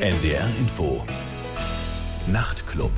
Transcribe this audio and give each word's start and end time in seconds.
NDR 0.00 0.48
Info. 0.58 1.04
Nachtclub. 2.26 2.90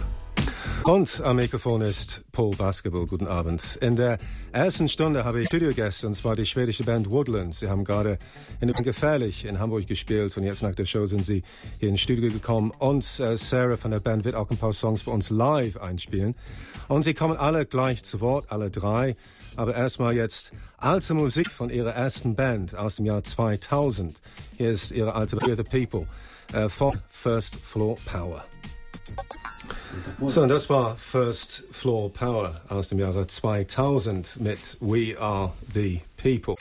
Und 0.84 1.20
am 1.22 1.36
Mikrofon 1.36 1.80
ist 1.82 2.24
Paul 2.30 2.54
Basketball. 2.56 3.06
Guten 3.06 3.26
Abend. 3.26 3.76
In 3.80 3.96
der 3.96 4.18
ersten 4.52 4.88
Stunde 4.88 5.24
habe 5.24 5.40
ich 5.40 5.46
Studiogäste, 5.46 6.06
und 6.06 6.14
zwar 6.14 6.36
die 6.36 6.46
schwedische 6.46 6.84
Band 6.84 7.10
Woodland. 7.10 7.54
Sie 7.54 7.68
haben 7.68 7.84
gerade 7.84 8.18
in 8.60 8.72
Gefährlich 8.72 9.44
in 9.44 9.58
Hamburg 9.58 9.86
gespielt 9.86 10.36
und 10.36 10.44
jetzt 10.44 10.62
nach 10.62 10.74
der 10.74 10.86
Show 10.86 11.06
sind 11.06 11.26
sie 11.26 11.42
hier 11.80 11.88
ins 11.88 12.00
Studio 12.00 12.30
gekommen. 12.30 12.70
Und 12.78 13.04
äh, 13.18 13.36
Sarah 13.36 13.76
von 13.76 13.90
der 13.90 14.00
Band 14.00 14.24
wird 14.24 14.36
auch 14.36 14.50
ein 14.50 14.56
paar 14.56 14.72
Songs 14.72 15.02
bei 15.02 15.12
uns 15.12 15.30
live 15.30 15.76
einspielen. 15.78 16.36
Und 16.88 17.02
sie 17.02 17.14
kommen 17.14 17.36
alle 17.36 17.66
gleich 17.66 18.04
zu 18.04 18.20
Wort, 18.20 18.52
alle 18.52 18.70
drei. 18.70 19.16
Aber 19.56 19.74
erstmal 19.74 20.14
jetzt 20.14 20.52
alte 20.76 21.14
Musik 21.14 21.50
von 21.50 21.70
ihrer 21.70 21.92
ersten 21.92 22.36
Band 22.36 22.74
aus 22.76 22.96
dem 22.96 23.06
Jahr 23.06 23.24
2000. 23.24 24.20
Hier 24.56 24.70
ist 24.70 24.90
ihre 24.90 25.14
alte 25.14 25.36
We're 25.38 25.56
the 25.56 25.64
People 25.64 26.06
Uh, 26.54 26.58
äh, 26.58 26.68
von 26.68 26.98
First 27.10 27.56
Floor 27.56 27.96
Power. 28.06 28.44
So, 30.26 30.42
und 30.42 30.48
das 30.48 30.70
war 30.70 30.96
First 30.96 31.64
Floor 31.72 32.12
Power 32.12 32.60
aus 32.68 32.88
dem 32.88 32.98
Jahre 32.98 33.26
2000 33.26 34.40
mit 34.40 34.76
We 34.80 35.18
Are 35.18 35.52
the 35.72 36.00
People. 36.16 36.56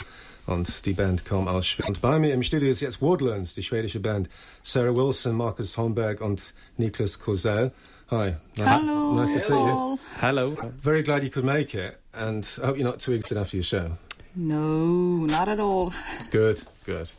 Und 0.45 0.85
die 0.85 0.93
Band 0.93 1.23
kam 1.23 1.47
aus 1.47 1.65
Schweden. 1.65 1.89
Und 1.89 2.01
bei 2.01 2.19
mir 2.19 2.33
im 2.33 2.43
Studio 2.43 2.69
ist 2.69 2.81
jetzt 2.81 3.01
Woodlands, 3.01 3.53
die 3.53 3.63
schwedische 3.63 3.99
Band. 3.99 4.29
Sarah 4.61 4.93
Wilson, 4.93 5.35
Markus 5.35 5.77
Holmberg 5.77 6.21
und 6.21 6.53
Niklas 6.77 7.19
Kozel. 7.19 7.71
Hi. 8.11 8.35
Nice, 8.57 8.81
Hello. 8.81 9.13
Nice 9.13 9.33
to 9.33 9.39
see 9.39 9.53
you. 9.53 9.97
Hello. 10.19 10.55
Very 10.81 11.01
glad 11.03 11.23
you 11.23 11.29
could 11.29 11.45
make 11.45 11.73
it, 11.73 11.97
and 12.13 12.45
I 12.61 12.65
hope 12.67 12.77
you're 12.77 12.83
not 12.83 12.99
too 12.99 13.13
excited 13.13 13.37
after 13.37 13.55
your 13.55 13.63
show. 13.63 13.97
No, 14.35 15.25
not 15.25 15.47
at 15.47 15.59
all. 15.59 15.93
Good, 16.31 16.61
good. 16.85 17.09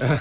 Uh, 0.00 0.18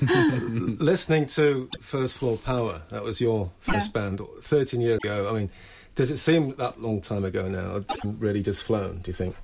listening 0.78 1.26
to 1.26 1.68
First 1.80 2.18
Floor 2.18 2.36
Power, 2.38 2.82
that 2.90 3.02
was 3.02 3.20
your 3.20 3.50
first 3.60 3.88
Yeah. 3.94 4.00
band 4.02 4.20
13 4.42 4.80
years 4.80 4.98
ago. 5.04 5.28
I 5.28 5.38
mean, 5.38 5.50
does 5.94 6.10
it 6.10 6.18
seem 6.18 6.54
that 6.56 6.80
long 6.80 7.00
time 7.00 7.24
ago 7.24 7.48
now? 7.48 7.76
It's 7.76 8.04
really 8.04 8.42
just 8.42 8.62
flown, 8.62 8.98
do 9.02 9.08
you 9.10 9.14
think? 9.14 9.34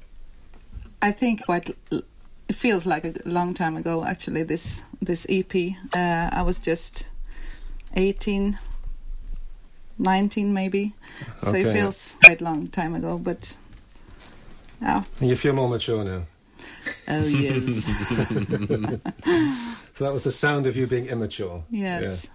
I 1.00 1.12
think 1.12 1.44
quite. 1.44 1.76
It 1.90 2.54
feels 2.54 2.86
like 2.86 3.04
a 3.04 3.14
long 3.24 3.54
time 3.54 3.76
ago. 3.76 4.04
Actually, 4.04 4.42
this 4.44 4.82
this 5.00 5.26
EP. 5.28 5.54
Uh, 5.96 6.28
I 6.32 6.42
was 6.42 6.58
just 6.60 7.08
18, 7.96 8.58
19 9.98 10.52
maybe. 10.52 10.92
So 11.42 11.48
Okay. 11.50 11.62
it 11.62 11.72
feels 11.72 12.16
quite 12.24 12.40
long 12.40 12.66
time 12.66 12.94
ago. 12.94 13.18
But 13.18 13.56
yeah. 14.80 15.02
And 15.20 15.28
you 15.30 15.36
feel 15.36 15.54
more 15.54 15.68
mature 15.68 16.04
now. 16.04 16.22
Oh 17.08 17.24
yes. 17.24 17.86
So 19.94 20.04
that 20.04 20.12
was 20.12 20.22
the 20.24 20.30
sound 20.32 20.66
of 20.66 20.76
you 20.76 20.86
being 20.86 21.06
immature. 21.06 21.62
yes. 21.70 22.28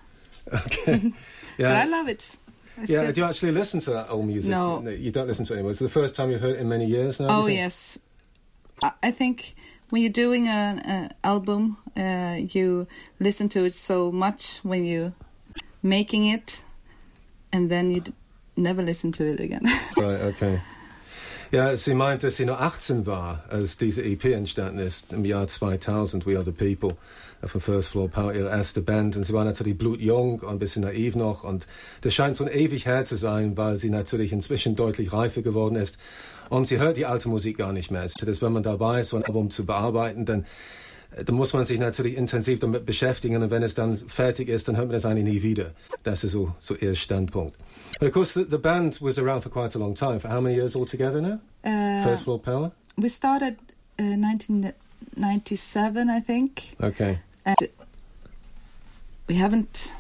Yeah. 0.51 0.59
Okay. 0.65 1.11
But 1.57 1.65
I 1.75 1.85
love 1.85 2.07
it. 2.07 2.35
I 2.77 2.81
Yeah, 2.81 2.85
still- 2.85 3.11
do 3.13 3.21
you 3.21 3.27
actually 3.27 3.51
listen 3.51 3.79
to 3.81 3.89
that 3.91 4.09
old 4.09 4.27
music? 4.27 4.51
No. 4.51 4.79
You 4.87 5.11
don't 5.11 5.27
listen 5.27 5.43
to 5.45 5.53
it 5.53 5.55
anymore. 5.55 5.71
It's 5.71 5.79
the 5.79 5.89
first 5.89 6.15
time 6.15 6.29
you've 6.31 6.41
heard 6.41 6.55
it 6.55 6.59
in 6.61 6.69
many 6.69 6.85
years 6.85 7.19
now? 7.19 7.27
Oh 7.29 7.47
yes, 7.47 7.97
I, 8.83 8.91
I 9.01 9.11
think 9.11 9.55
when 9.89 10.03
you're 10.03 10.11
doing 10.11 10.47
an 10.47 11.11
album, 11.23 11.77
uh, 11.97 12.37
you 12.55 12.87
listen 13.19 13.49
to 13.49 13.65
it 13.65 13.73
so 13.73 14.11
much 14.11 14.59
when 14.63 14.85
you're 14.85 15.13
making 15.81 16.25
it, 16.27 16.61
and 17.51 17.69
then 17.71 17.89
you 17.91 18.03
never 18.55 18.83
listen 18.83 19.11
to 19.13 19.23
it 19.25 19.39
again. 19.39 19.63
Right, 19.97 20.21
okay. 20.35 20.61
Ja, 21.49 21.77
sie 21.77 21.93
meint, 21.93 22.23
dass 22.23 22.35
sie 22.35 22.45
nur 22.45 22.59
18 22.59 23.05
war, 23.05 23.45
als 23.47 23.77
diese 23.77 24.03
EP 24.03 24.25
entstanden 24.25 24.79
ist, 24.79 25.13
im 25.13 25.23
Jahr 25.23 25.47
2000, 25.47 26.25
We 26.25 26.35
Are 26.35 26.43
the 26.43 26.51
People, 26.51 26.97
von 27.41 27.61
First 27.61 27.89
Floor 27.89 28.09
Power, 28.09 28.33
ihre 28.33 28.49
erste 28.49 28.81
Band. 28.81 29.15
Und 29.15 29.23
sie 29.23 29.31
war 29.31 29.45
natürlich 29.45 29.77
blutjung 29.77 30.41
und 30.41 30.49
ein 30.49 30.59
bisschen 30.59 30.81
naiv 30.81 31.15
noch. 31.15 31.45
Und 31.45 31.65
das 32.01 32.13
scheint 32.13 32.35
so 32.35 32.43
ein 32.43 32.51
ewig 32.51 32.85
her 32.85 33.05
zu 33.05 33.15
sein, 33.15 33.55
weil 33.55 33.77
sie 33.77 33.89
natürlich 33.89 34.33
inzwischen 34.33 34.75
deutlich 34.75 35.13
reifer 35.13 35.41
geworden 35.41 35.77
ist. 35.77 35.97
Und 36.49 36.67
sie 36.67 36.79
hört 36.79 36.97
die 36.97 37.05
alte 37.05 37.29
Musik 37.29 37.57
gar 37.59 37.71
nicht 37.71 37.91
mehr. 37.91 38.03
Das 38.03 38.13
heißt, 38.21 38.41
wenn 38.41 38.51
man 38.51 38.63
dabei 38.63 38.99
ist, 38.99 39.11
so 39.11 39.17
ein 39.17 39.23
Album 39.23 39.49
zu 39.49 39.65
bearbeiten, 39.65 40.25
dann 40.25 40.45
da 41.25 41.31
muss 41.33 41.53
man 41.53 41.65
sich 41.65 41.79
natürlich 41.79 42.15
intensiv 42.17 42.59
damit 42.59 42.85
beschäftigen 42.85 43.41
und 43.41 43.49
wenn 43.51 43.63
es 43.63 43.73
dann 43.73 43.95
fertig 43.95 44.49
ist, 44.49 44.67
dann 44.67 44.75
hört 44.77 44.87
man 44.87 44.97
es 44.97 45.05
eigentlich 45.05 45.33
nie 45.35 45.41
wieder. 45.43 45.71
Das 46.03 46.23
ist 46.23 46.31
so, 46.33 46.53
so 46.59 46.75
ihr 46.75 46.95
Standpunkt. 46.95 47.55
But 47.99 48.09
of 48.09 48.13
course, 48.13 48.33
the, 48.39 48.45
the 48.49 48.57
band 48.57 49.01
was 49.01 49.17
around 49.17 49.41
for 49.43 49.49
quite 49.51 49.75
a 49.75 49.79
long 49.79 49.95
time. 49.95 50.19
For 50.19 50.29
how 50.29 50.39
many 50.41 50.55
years 50.55 50.75
altogether 50.75 51.21
now? 51.21 51.39
Uh, 51.63 52.03
First 52.03 52.23
Floor 52.23 52.39
Power? 52.39 52.71
we 52.97 53.09
started 53.09 53.55
uh, 53.99 54.03
1997, 55.15 56.09
I 56.09 56.19
think, 56.19 56.71
Okay. 56.81 57.19
and 57.45 57.55
we 59.27 59.35
haven't 59.35 59.93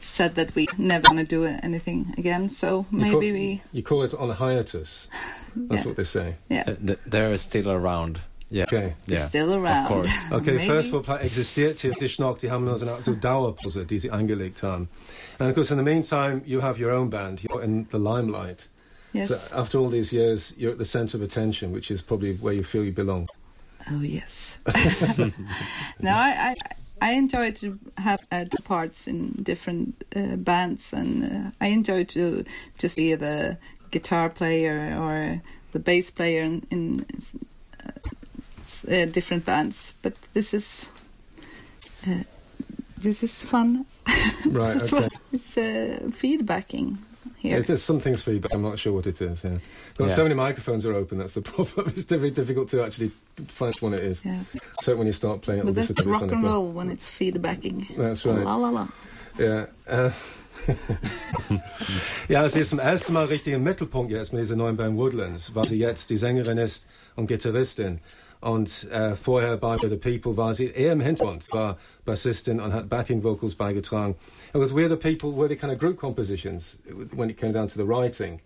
said 0.00 0.34
that 0.36 0.54
we 0.54 0.66
never 0.78 1.02
gonna 1.08 1.24
do 1.24 1.44
anything 1.44 2.14
again. 2.18 2.48
So 2.48 2.86
You 2.90 2.98
maybe 2.98 3.10
call, 3.10 3.20
we, 3.20 3.62
You 3.72 3.82
call 3.82 4.02
it 4.04 4.14
on 4.14 4.30
a 4.30 4.34
hiatus. 4.34 5.08
That's 5.56 5.82
Yeah. 5.84 5.88
what 5.88 5.96
they 5.96 6.04
say. 6.04 6.36
yeah, 6.48 6.64
Uh, 6.68 6.94
they're 7.06 7.36
still 7.38 7.68
around. 7.70 8.20
Yeah. 8.54 8.64
Okay. 8.64 8.94
we're 9.08 9.16
Yeah. 9.16 9.24
still 9.24 9.52
around. 9.52 9.82
Of 9.82 9.88
course. 9.88 10.10
Okay, 10.32 10.52
Maybe. 10.52 10.66
First 10.68 10.90
Floor 10.90 11.02
Power 11.02 11.20
existiert 11.20 11.78
theoretisch 11.78 12.20
noch. 12.20 12.38
Die 12.38 12.50
haben 12.50 12.64
nur 12.64 12.78
so 12.78 12.84
eine 12.86 12.94
Art 12.94 13.04
so 13.04 13.14
Dauerpause, 13.14 13.84
die 13.84 13.98
sie 13.98 14.12
angelegt 14.12 14.62
haben. 14.62 14.88
And 15.40 15.48
of 15.48 15.54
course, 15.56 15.72
in 15.72 15.78
the 15.78 15.82
meantime, 15.82 16.40
you 16.46 16.60
have 16.62 16.78
your 16.78 16.92
own 16.92 17.10
band. 17.10 17.42
You're 17.42 17.62
in 17.64 17.88
the 17.90 17.98
limelight. 17.98 18.68
Yes. 19.12 19.28
So 19.28 19.56
after 19.56 19.78
all 19.80 19.88
these 19.90 20.12
years, 20.12 20.54
you're 20.56 20.70
at 20.70 20.78
the 20.78 20.84
centre 20.84 21.16
of 21.16 21.22
attention, 21.22 21.72
which 21.72 21.90
is 21.90 22.00
probably 22.00 22.34
where 22.36 22.54
you 22.54 22.62
feel 22.62 22.84
you 22.84 22.92
belong. 22.92 23.26
Oh 23.90 24.02
yes. 24.02 24.58
no, 26.00 26.10
I, 26.12 26.54
I 26.54 26.54
I 27.02 27.12
enjoy 27.14 27.50
to 27.52 27.76
have 27.96 28.24
uh, 28.30 28.44
the 28.44 28.62
parts 28.62 29.08
in 29.08 29.32
different 29.42 30.04
uh, 30.14 30.36
bands, 30.36 30.92
and 30.92 31.24
uh, 31.24 31.50
I 31.60 31.72
enjoy 31.72 32.04
to 32.04 32.44
to 32.78 32.88
see 32.88 33.16
the 33.16 33.56
guitar 33.90 34.30
player 34.30 34.96
or 34.96 35.42
the 35.72 35.80
bass 35.80 36.10
player 36.12 36.44
in, 36.44 36.62
in 36.70 37.04
uh, 38.88 38.90
uh, 38.90 39.06
different 39.12 39.44
bands. 39.44 39.94
But 40.02 40.14
this 40.32 40.52
is 40.54 40.90
uh, 42.06 42.22
this 43.02 43.22
is 43.22 43.42
fun. 43.44 43.84
Right, 44.46 44.78
That's 44.78 44.92
okay. 44.92 45.08
it's 45.32 45.56
uh, 45.56 46.10
feedbacking 46.20 46.96
here. 47.38 47.58
It 47.60 47.70
is 47.70 47.82
something's 47.82 48.22
feedback. 48.22 48.52
I'm 48.54 48.62
not 48.62 48.78
sure 48.78 48.92
what 48.92 49.06
it 49.06 49.20
is. 49.20 49.42
Yeah, 49.44 49.58
but 49.96 50.06
Yeah. 50.08 50.14
so 50.16 50.22
many 50.22 50.34
microphones 50.34 50.84
are 50.86 50.94
open. 50.94 51.18
That's 51.18 51.32
the 51.34 51.40
problem. 51.52 51.92
It's 51.96 52.04
very 52.04 52.30
difficult 52.30 52.68
to 52.70 52.82
actually 52.84 53.10
find 53.48 53.72
which 53.74 53.82
one 53.82 53.94
it 53.94 54.02
is. 54.04 54.20
Yeah, 54.24 54.44
So 54.82 54.96
when 54.96 55.06
you 55.06 55.12
start 55.14 55.40
playing, 55.40 55.60
it'll 55.60 55.72
but 55.74 55.80
be 55.80 55.86
that's 55.86 56.04
sort 56.04 56.06
of 56.06 56.12
rock 56.12 56.22
and 56.22 56.30
ground. 56.30 56.44
roll 56.44 56.72
when 56.72 56.90
it's 56.90 57.08
feedbacking. 57.10 57.86
That's 57.96 58.24
right. 58.26 58.44
La 58.44 58.56
la 58.56 58.70
la. 58.70 58.88
Ja, 59.38 59.66
äh, 59.86 60.10
ja, 62.28 62.48
sie 62.48 62.60
ist 62.60 62.70
zum 62.70 62.78
ersten 62.78 63.12
Mal 63.12 63.24
richtig 63.26 63.54
im 63.54 63.62
Mittelpunkt 63.62 64.12
jetzt 64.12 64.32
mit 64.32 64.42
dieser 64.42 64.56
neuen 64.56 64.76
Band 64.76 64.96
Woodlands, 64.96 65.54
weil 65.54 65.68
sie 65.68 65.78
jetzt 65.78 66.10
die 66.10 66.16
Sängerin 66.16 66.58
ist 66.58 66.86
und 67.16 67.26
Gitarristin. 67.26 68.00
Und 68.44 68.90
äh, 68.90 69.16
vorher 69.16 69.56
bei 69.56 69.78
The 69.78 69.96
People 69.96 70.36
war 70.36 70.52
sie 70.52 70.66
eher 70.66 70.92
im 70.92 71.00
Hintergrund, 71.00 71.50
war 71.52 71.78
Bassistin 72.04 72.60
und 72.60 72.74
hat 72.74 72.90
Backing 72.90 73.22
Vocals 73.22 73.54
beigetragen. 73.54 74.16
Because 74.52 74.74
We're 74.74 74.88
the 74.90 74.96
People 74.96 75.30
were 75.34 75.48
the 75.48 75.56
kind 75.56 75.72
of 75.72 75.78
group 75.78 75.96
compositions 75.98 76.78
when 77.16 77.30
it 77.30 77.38
came 77.38 77.52
down 77.54 77.68
to 77.68 77.74
the 77.76 77.84
writing. 77.86 78.40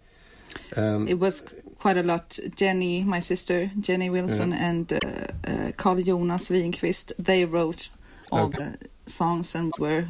Um, 0.77 1.09
It 1.09 1.21
was 1.21 1.45
quite 1.81 1.99
a 1.99 2.03
lot. 2.03 2.39
Jenny, 2.57 3.03
my 3.05 3.21
sister, 3.21 3.71
Jenny 3.81 4.09
Wilson, 4.09 4.53
and 4.53 4.93
uh, 4.93 4.99
uh, 5.45 5.73
Carl 5.77 6.01
Jonas 6.01 6.49
Winqvist, 6.49 7.13
they 7.19 7.45
wrote 7.45 7.91
all 8.31 8.47
Okay. 8.47 8.59
the 9.05 9.11
songs 9.11 9.55
and 9.57 9.73
were 9.81 10.07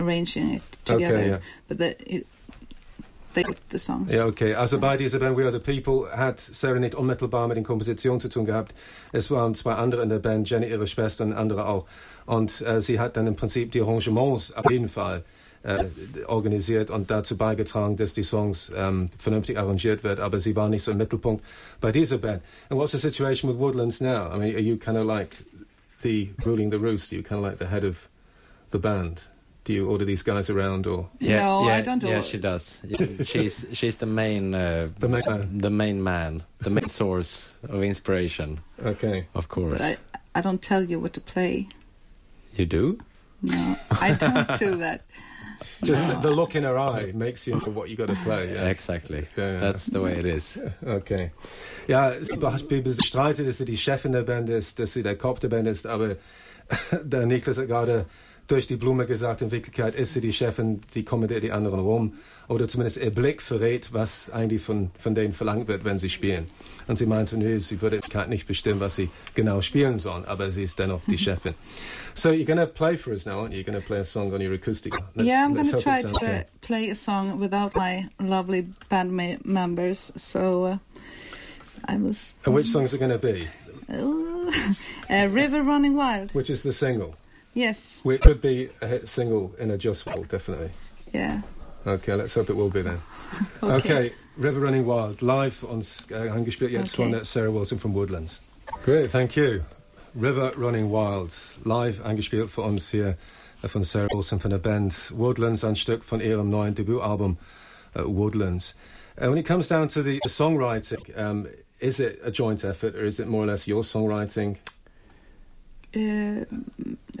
arranging 0.00 0.54
it 0.56 0.62
together. 0.84 1.24
yeah. 1.24 1.38
But 1.68 1.78
the, 1.78 2.14
it, 2.16 2.26
they 3.34 3.44
the 3.70 3.78
songs. 3.78 4.12
Ja, 4.12 4.26
okay. 4.26 4.54
Also 4.54 4.78
bei 4.78 4.96
dieser 4.96 5.18
Band 5.18 5.36
We 5.36 5.44
Are 5.44 5.52
the 5.52 5.58
People 5.58 6.10
hat 6.10 6.50
nicht 6.78 6.94
unmittelbar 6.94 7.48
mit 7.48 7.56
den 7.56 7.64
Kompositionen 7.64 8.20
zu 8.20 8.28
tun 8.28 8.44
gehabt. 8.44 8.74
Es 9.12 9.30
waren 9.30 9.54
zwei 9.54 9.74
andere 9.74 10.02
in 10.02 10.08
der 10.08 10.18
Band, 10.18 10.48
Jenny, 10.48 10.68
ihre 10.68 10.86
Schwester 10.86 11.24
und 11.24 11.32
andere 11.32 11.66
auch. 11.66 11.86
Und 12.26 12.60
äh, 12.62 12.80
sie 12.80 13.00
hat 13.00 13.16
dann 13.16 13.26
im 13.26 13.36
Prinzip 13.36 13.72
die 13.72 13.80
Arrangements 13.80 14.52
auf 14.52 14.70
jeden 14.70 14.88
Fall 14.88 15.24
äh, 15.62 15.84
organisiert 16.26 16.90
und 16.90 17.10
dazu 17.10 17.36
beigetragen, 17.36 17.96
dass 17.96 18.14
die 18.14 18.22
Songs 18.22 18.72
ähm, 18.74 19.10
vernünftig 19.18 19.58
arrangiert 19.58 20.04
werden. 20.04 20.20
Aber 20.20 20.40
sie 20.40 20.56
war 20.56 20.68
nicht 20.68 20.82
so 20.82 20.90
im 20.90 20.96
Mittelpunkt 20.96 21.44
bei 21.80 21.92
dieser 21.92 22.18
Band. 22.18 22.42
And 22.68 22.78
what's 22.78 22.92
the 22.92 22.98
situation 22.98 23.50
with 23.50 23.58
Woodlands 23.58 24.00
now? 24.00 24.32
I 24.34 24.38
mean, 24.38 24.54
are 24.54 24.60
you 24.60 24.76
kind 24.76 24.96
of 24.96 25.06
like 25.06 25.36
the 26.02 26.30
ruling 26.44 26.70
the 26.70 26.78
roost? 26.78 27.12
Are 27.12 27.16
you 27.16 27.22
kind 27.22 27.44
of 27.44 27.50
like 27.50 27.58
the 27.58 27.66
head 27.66 27.84
of 27.84 28.08
the 28.72 28.78
band? 28.78 29.24
Do 29.70 29.76
you 29.76 29.88
order 29.88 30.04
these 30.04 30.24
guys 30.24 30.50
around 30.50 30.86
or? 30.88 31.08
Yeah, 31.20 31.42
No, 31.42 31.66
yeah, 31.66 31.76
I 31.78 31.82
don't 31.82 32.02
Yeah, 32.02 32.16
know. 32.16 32.22
she 32.22 32.38
does. 32.38 32.80
She's 33.24 33.66
she's 33.72 33.96
the 33.98 34.06
main 34.06 34.52
uh, 34.52 34.88
The 34.98 35.06
main 35.08 35.22
man. 35.26 35.58
the 35.62 35.70
main 35.70 36.02
man, 36.02 36.42
the 36.58 36.70
main 36.70 36.88
source 36.88 37.52
of 37.68 37.82
inspiration. 37.84 38.58
Okay. 38.84 39.26
Of 39.32 39.46
But 39.46 39.48
course, 39.48 39.80
I, 39.80 39.96
I 40.34 40.40
don't 40.42 40.60
tell 40.60 40.82
you 40.90 40.98
what 41.00 41.12
to 41.12 41.20
play. 41.20 41.68
you 42.58 42.66
do. 42.66 42.98
No, 43.42 43.76
I 44.00 44.14
don't 44.18 44.58
do 44.58 44.76
that. 44.78 45.02
Just 45.84 46.02
the, 46.08 46.14
the 46.20 46.30
look 46.34 46.54
in 46.56 46.64
her 46.64 46.76
eye 46.76 47.12
makes 47.14 47.46
you 47.46 47.54
know 47.54 47.72
what 47.72 47.88
you 47.90 47.96
got 47.96 48.08
to 48.08 48.16
play. 48.24 48.52
Yeah. 48.52 48.70
Exactly. 48.70 49.28
Yeah, 49.36 49.52
yeah. 49.52 49.60
That's 49.60 49.86
the 49.86 50.00
way 50.00 50.18
it 50.18 50.24
is. 50.26 50.58
Okay. 50.84 51.30
Ja, 51.86 52.14
sie 52.24 52.36
be- 52.36 52.82
bestreitet, 52.82 53.46
dass 53.46 53.58
sie 53.58 53.64
die 53.66 53.76
Chefin 53.76 54.12
der 54.12 54.24
Band 54.24 54.48
ist, 54.50 54.78
dass 54.80 54.92
sie 54.94 55.02
der 55.04 55.14
Kopf 55.16 55.38
der 55.40 55.48
Band 55.48 55.68
ist, 55.68 55.86
aber 55.86 56.16
der 57.04 57.26
Niklas 57.26 57.56
hat 57.58 57.68
gerade 57.68 58.04
durch 58.50 58.66
die 58.66 58.76
Blume 58.76 59.06
gesagt, 59.06 59.42
in 59.42 59.52
Wirklichkeit 59.52 59.94
ist 59.94 60.14
sie 60.14 60.20
die 60.20 60.32
Chefin, 60.32 60.82
sie 60.88 61.04
kommentiert 61.04 61.44
die 61.44 61.52
anderen 61.52 61.78
rum. 61.80 62.14
Oder 62.48 62.66
zumindest 62.66 62.96
ihr 62.96 63.10
Blick 63.10 63.42
verrät, 63.42 63.92
was 63.92 64.28
eigentlich 64.30 64.60
von, 64.60 64.90
von 64.98 65.14
denen 65.14 65.34
verlangt 65.34 65.68
wird, 65.68 65.84
wenn 65.84 66.00
sie 66.00 66.10
spielen. 66.10 66.46
Und 66.88 66.98
sie 66.98 67.06
meinte, 67.06 67.36
nö, 67.36 67.60
sie 67.60 67.80
würde 67.80 68.00
nicht 68.28 68.48
bestimmen, 68.48 68.80
was 68.80 68.96
sie 68.96 69.08
genau 69.34 69.60
spielen 69.60 69.98
sollen, 69.98 70.24
aber 70.24 70.50
sie 70.50 70.64
ist 70.64 70.80
dennoch 70.80 71.02
die 71.06 71.18
Chefin. 71.24 71.54
So 72.14 72.30
you're 72.30 72.44
going 72.44 72.58
to 72.58 72.66
play 72.66 72.96
for 72.96 73.12
us 73.12 73.24
now, 73.24 73.38
aren't 73.38 73.52
you? 73.52 73.58
You're 73.58 73.70
going 73.70 73.80
to 73.80 73.86
play 73.86 74.00
a 74.00 74.04
song 74.04 74.34
on 74.34 74.40
your 74.40 74.52
acoustic. 74.52 74.94
Let's, 75.14 75.28
yeah, 75.28 75.44
I'm 75.44 75.54
going 75.54 75.70
to 75.70 75.80
try 75.80 76.02
to 76.02 76.26
uh, 76.26 76.42
play 76.60 76.90
a 76.90 76.96
song 76.96 77.38
without 77.38 77.76
my 77.76 78.08
lovely 78.18 78.66
band 78.88 79.12
members. 79.44 80.10
So 80.16 80.64
uh, 80.64 80.78
I 81.84 81.96
was. 81.96 82.34
And 82.44 82.54
which 82.54 82.66
songs 82.66 82.92
are 82.92 82.98
going 82.98 83.12
to 83.12 83.18
be? 83.18 83.46
Uh, 85.08 85.28
River 85.28 85.62
Running 85.62 85.96
Wild. 85.96 86.32
Which 86.32 86.50
is 86.50 86.62
the 86.62 86.72
single? 86.72 87.14
Yes. 87.60 88.02
it 88.06 88.22
could 88.22 88.40
be 88.40 88.70
a 88.80 88.86
hit 88.86 89.08
single 89.08 89.52
in 89.58 89.70
a 89.70 89.76
Just 89.76 90.06
World, 90.06 90.28
definitely. 90.28 90.70
Yeah. 91.12 91.42
Okay, 91.86 92.14
let's 92.14 92.34
hope 92.34 92.48
it 92.48 92.56
will 92.56 92.70
be 92.70 92.82
then. 92.82 93.00
okay. 93.62 93.74
okay. 93.74 94.12
River 94.36 94.60
Running 94.60 94.86
Wild, 94.86 95.20
live 95.20 95.62
on 95.64 95.80
uh, 95.80 96.32
angespielt 96.32 96.70
jetzt 96.70 96.98
okay. 96.98 97.12
von 97.12 97.24
Sarah 97.24 97.50
Wilson 97.50 97.78
from 97.78 97.92
Woodlands. 97.92 98.40
Great, 98.84 99.10
thank 99.10 99.36
you. 99.36 99.64
River 100.14 100.52
Running 100.56 100.90
Wild, 100.90 101.34
live 101.64 102.00
angespielt 102.02 102.50
für 102.50 102.62
uns 102.62 102.90
hier 102.90 103.18
uh, 103.62 103.68
von 103.68 103.84
Sarah 103.84 104.08
Wilson 104.14 104.40
von 104.40 104.50
der 104.50 104.58
Band 104.58 105.12
Woodlands, 105.14 105.62
ein 105.62 105.76
Stück 105.76 106.02
von 106.02 106.20
ihrem 106.20 106.48
neuen 106.48 106.74
Debütalbum 106.74 107.36
uh, 107.94 108.04
Woodlands. 108.04 108.74
Uh, 109.20 109.28
when 109.28 109.36
it 109.36 109.44
comes 109.44 109.68
down 109.68 109.88
to 109.88 110.02
the, 110.02 110.18
the 110.22 110.30
songwriting, 110.30 111.18
um, 111.18 111.46
is 111.80 112.00
it 112.00 112.18
a 112.24 112.30
joint 112.30 112.64
effort 112.64 112.94
or 112.94 113.04
is 113.04 113.20
it 113.20 113.28
more 113.28 113.44
or 113.44 113.48
less 113.48 113.68
your 113.68 113.82
songwriting? 113.82 114.56
Uh, 115.94 116.44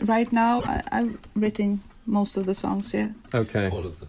right 0.04 0.32
now, 0.32 0.62
I, 0.62 0.82
I'm 0.92 1.18
writing 1.34 1.80
most 2.06 2.36
of 2.36 2.46
the 2.46 2.54
songs. 2.54 2.94
Yeah. 2.94 3.08
Okay. 3.34 3.68
All 3.70 3.86
of 3.86 3.98
them. 3.98 4.08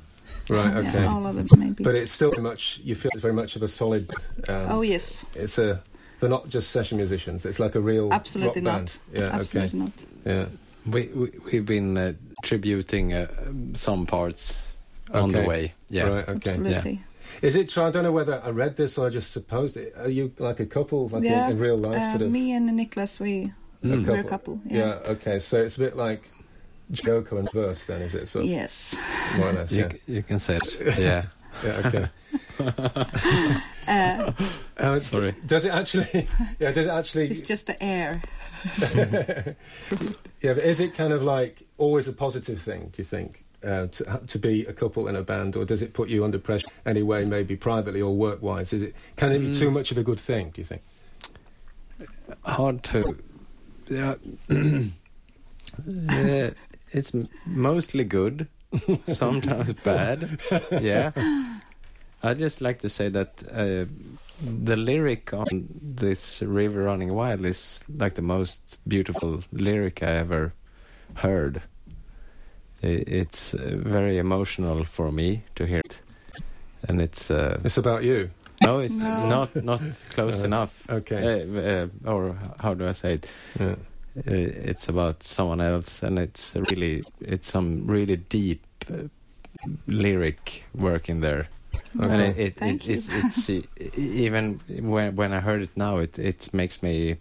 Right. 0.49 0.75
Okay. 0.77 1.03
Yeah, 1.03 1.13
all 1.13 1.25
of 1.25 1.35
them, 1.35 1.47
maybe. 1.57 1.83
But 1.83 1.95
it's 1.95 2.11
still 2.11 2.31
very 2.31 2.43
much. 2.43 2.79
You 2.83 2.95
feel 2.95 3.11
it's 3.13 3.21
very 3.21 3.33
much 3.33 3.55
of 3.55 3.63
a 3.63 3.67
solid. 3.67 4.09
Um, 4.47 4.65
oh 4.69 4.81
yes. 4.81 5.25
It's 5.33 5.57
a. 5.57 5.81
They're 6.19 6.29
not 6.29 6.49
just 6.49 6.69
session 6.69 6.97
musicians. 6.97 7.45
It's 7.45 7.59
like 7.59 7.75
a 7.75 7.79
real. 7.79 8.11
Absolutely 8.11 8.61
not. 8.61 8.77
Band. 8.77 8.99
Yeah. 9.13 9.29
Absolutely 9.33 9.81
okay. 9.81 9.91
not. 9.91 9.91
Yeah. 10.25 10.45
We, 10.85 11.07
we 11.45 11.51
have 11.53 11.65
been 11.65 11.97
uh, 11.97 12.13
tributing 12.43 13.13
uh, 13.13 13.27
some 13.75 14.05
parts 14.05 14.67
okay. 15.09 15.19
on 15.19 15.31
the 15.31 15.43
way. 15.43 15.73
Yeah. 15.89 16.03
Right. 16.03 16.29
Okay. 16.29 16.49
Absolutely. 16.49 16.91
Yeah. 16.91 16.99
Is 17.41 17.55
it 17.55 17.69
true? 17.69 17.83
I 17.83 17.91
don't 17.91 18.03
know 18.03 18.11
whether 18.11 18.41
I 18.43 18.49
read 18.49 18.75
this 18.75 18.97
or 18.97 19.07
I 19.07 19.09
just 19.09 19.31
supposed 19.31 19.77
it. 19.77 19.95
Are 19.97 20.09
you 20.09 20.31
like 20.37 20.59
a 20.59 20.65
couple, 20.65 21.07
like 21.07 21.23
yeah, 21.23 21.45
in, 21.45 21.53
in 21.53 21.59
real 21.59 21.77
life? 21.77 21.99
Uh, 21.99 22.11
sort 22.11 22.21
of? 22.23 22.31
Me 22.31 22.51
and 22.51 22.67
Nicholas, 22.75 23.19
we 23.19 23.53
mm. 23.83 24.06
we're 24.06 24.19
a 24.19 24.24
couple. 24.24 24.60
Yeah. 24.66 24.78
yeah. 24.78 25.12
Okay. 25.12 25.39
So 25.39 25.62
it's 25.62 25.78
a 25.78 25.80
bit 25.80 25.95
like 25.95 26.30
Joko 26.92 27.38
and 27.38 27.51
verse, 27.51 27.86
then, 27.86 28.01
is 28.01 28.16
it? 28.16 28.30
So 28.30 28.42
yes. 28.42 28.95
More 29.38 29.50
or 29.50 29.54
less. 29.54 29.72
You, 29.72 29.83
yeah. 29.83 30.16
you 30.16 30.24
can 30.24 30.39
say 30.39 30.57
it. 30.57 30.98
Yeah. 31.00 31.25
yeah. 31.63 31.81
Okay. 31.86 32.07
uh, 33.88 34.31
uh, 34.78 35.00
Sorry. 35.00 35.36
Does 35.45 35.66
it 35.66 35.74
actually? 35.74 36.28
Yeah. 36.60 36.72
Does 36.72 36.86
it 36.86 36.92
actually? 36.92 37.30
It's 37.30 37.42
just 37.42 37.68
the 37.68 37.81
air. 37.81 38.22
yeah. 38.94 40.54
But 40.54 40.63
is 40.63 40.80
it 40.80 40.94
kind 40.94 41.13
of 41.13 41.24
like 41.24 41.63
always 41.78 42.07
a 42.07 42.13
positive 42.13 42.62
thing? 42.62 42.89
Do 42.94 43.01
you 43.01 43.06
think? 43.06 43.44
uh, 43.63 43.88
to, 43.88 44.22
to 44.28 44.39
be 44.39 44.66
a 44.66 44.74
couple 44.74 45.07
in 45.07 45.16
a 45.16 45.22
band, 45.22 45.56
or 45.56 45.66
does 45.66 45.81
it 45.81 45.94
put 45.94 46.10
you 46.10 46.24
under 46.24 46.39
pressure 46.39 46.68
anyway, 46.86 47.25
maybe 47.25 47.56
privately 47.56 48.01
or 48.01 48.16
work 48.16 48.42
wise? 48.42 48.74
Is 48.74 48.81
it 48.81 48.95
can 49.16 49.31
it 49.31 49.39
be 49.39 49.54
too 49.54 49.72
much 49.72 49.92
of 49.92 49.98
a 49.98 50.04
good 50.04 50.19
thing? 50.19 50.50
Do 50.50 50.62
you 50.62 50.66
think? 50.66 50.81
Hard 52.44 52.83
to. 52.86 53.18
Yeah. 53.91 54.15
uh, 56.09 56.49
it's 56.91 57.13
mostly 57.45 58.03
good, 58.03 58.47
sometimes 59.05 59.73
bad. 59.83 60.39
Yeah. 60.71 61.11
I 62.23 62.33
just 62.33 62.61
like 62.61 62.79
to 62.79 62.89
say 62.89 63.09
that 63.09 63.43
uh, 63.51 63.85
the 64.41 64.75
lyric 64.75 65.33
on 65.33 65.47
this 65.81 66.41
River 66.41 66.83
Running 66.83 67.13
Wild 67.13 67.45
is 67.45 67.83
like 67.97 68.15
the 68.15 68.21
most 68.21 68.79
beautiful 68.88 69.41
lyric 69.51 70.03
I 70.03 70.11
ever 70.11 70.53
heard 71.15 71.61
it's 72.83 73.53
uh, 73.53 73.77
very 73.77 74.17
emotional 74.17 74.83
for 74.85 75.11
me 75.11 75.41
to 75.55 75.65
hear 75.65 75.81
it, 75.85 76.01
and 76.87 77.01
it's. 77.01 77.29
Uh, 77.29 77.59
it's 77.63 77.77
about 77.77 78.03
you. 78.03 78.31
No, 78.61 78.79
it's 78.79 78.99
no. 78.99 79.29
not 79.29 79.63
not 79.63 79.81
close 80.09 80.41
uh, 80.41 80.45
enough. 80.45 80.89
Okay. 80.89 81.43
Uh, 81.43 82.07
uh, 82.09 82.13
or 82.13 82.37
how 82.59 82.73
do 82.73 82.87
I 82.87 82.91
say 82.93 83.13
it? 83.13 83.31
Yeah. 83.59 83.75
Uh, 84.17 84.23
it's 84.25 84.89
about 84.89 85.23
someone 85.23 85.61
else, 85.61 86.03
and 86.03 86.19
it's 86.19 86.55
really 86.69 87.03
it's 87.21 87.47
some 87.47 87.87
really 87.87 88.17
deep 88.17 88.63
lyric 89.87 90.65
work 90.75 91.09
in 91.09 91.21
there. 91.21 91.47
Okay. 91.99 92.09
And 92.09 92.21
it, 92.21 92.37
it, 92.37 92.55
Thank 92.55 92.87
it, 92.87 92.91
it's, 92.91 93.47
it's 93.49 93.97
even 93.97 94.59
when 94.81 95.15
when 95.15 95.33
I 95.33 95.39
heard 95.39 95.61
it 95.61 95.75
now, 95.75 95.97
it 95.97 96.19
it 96.19 96.53
makes 96.53 96.83
me. 96.83 97.17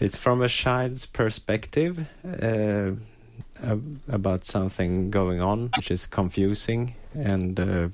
It's 0.00 0.16
from 0.16 0.40
a 0.40 0.48
child's 0.48 1.04
perspective, 1.04 2.08
uh, 2.24 2.92
about 4.08 4.46
something 4.46 5.10
going 5.10 5.40
on, 5.40 5.70
which 5.76 5.90
is 5.90 6.06
confusing 6.06 6.94
and 7.14 7.60
uh, 7.60 7.88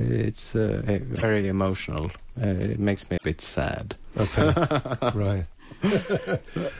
it's 0.00 0.54
uh, 0.54 0.80
very 0.84 1.48
emotional. 1.48 2.10
Uh, 2.40 2.46
it 2.46 2.78
makes 2.78 3.10
me 3.10 3.18
a 3.20 3.24
bit 3.24 3.40
sad. 3.40 3.96
Okay, 4.16 4.46
right. 5.14 5.46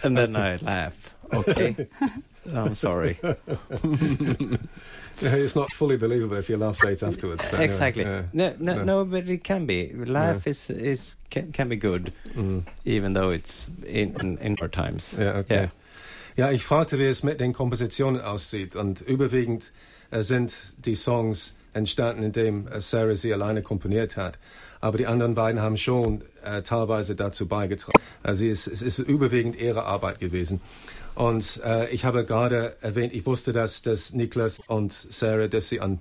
and 0.03 0.17
then 0.17 0.37
I 0.37 0.57
laugh. 0.57 1.15
Okay, 1.33 1.89
I'm 2.55 2.75
sorry. 2.75 3.19
it's 5.23 5.55
not 5.55 5.71
fully 5.73 5.97
believable 5.97 6.37
if 6.37 6.49
you 6.49 6.57
laugh 6.57 6.77
straight 6.77 7.03
afterwards. 7.03 7.45
exactly. 7.55 8.05
Anyway, 8.05 8.29
no, 8.33 8.55
no, 8.59 8.75
no, 8.75 8.85
no, 8.85 9.05
but 9.05 9.29
it 9.29 9.45
can 9.45 9.67
be. 9.67 9.93
Laugh 9.95 10.47
yeah. 10.47 10.51
is 10.51 10.71
is 10.71 11.17
can, 11.31 11.53
can 11.53 11.69
be 11.69 11.77
good, 11.77 12.13
mm. 12.35 12.65
even 12.85 13.13
though 13.13 13.31
it's 13.31 13.71
in 13.87 14.15
in, 14.21 14.39
in 14.39 14.57
our 14.61 14.69
times. 14.69 15.15
Yeah. 15.19 15.39
Okay. 15.39 15.55
Yeah. 15.55 15.69
Ja, 16.37 16.51
ich 16.51 16.65
fragte, 16.65 16.99
wie 16.99 17.07
es 17.07 17.23
mit 17.23 17.41
den 17.41 17.53
Kompositionen 17.53 18.21
aussieht. 18.21 18.77
Und 18.77 19.01
überwiegend 19.01 19.73
äh, 20.11 20.23
sind 20.23 20.87
die 20.87 20.95
Songs 20.95 21.57
entstanden, 21.73 22.23
indem 22.23 22.69
äh, 22.69 22.81
Sarah 22.81 23.17
sie 23.17 23.33
alleine 23.33 23.63
komponiert 23.63 24.17
hat. 24.17 24.39
Aber 24.81 24.99
die 24.99 25.07
anderen 25.07 25.35
beiden 25.35 25.61
haben 25.61 25.77
schon 25.77 26.23
äh, 26.43 26.63
teilweise 26.63 27.15
dazu 27.15 27.47
beigetragen. 27.47 28.01
Also 28.23 28.45
es, 28.47 28.67
es 28.67 28.83
ist 28.83 28.99
überwiegend 28.99 29.57
ihre 29.57 29.85
Arbeit 29.85 30.21
gewesen. 30.21 30.61
Und 31.15 31.61
äh, 31.65 31.91
ich 31.91 32.05
habe 32.05 32.25
gerade 32.25 32.77
erwähnt, 32.81 33.13
ich 33.15 33.27
wusste, 33.27 33.53
dass, 33.53 33.83
dass 33.83 34.13
Niklas 34.13 34.59
und 34.67 34.93
Sarah, 34.93 35.49
dass 35.49 35.69
sie 35.69 35.81
ein 35.81 36.01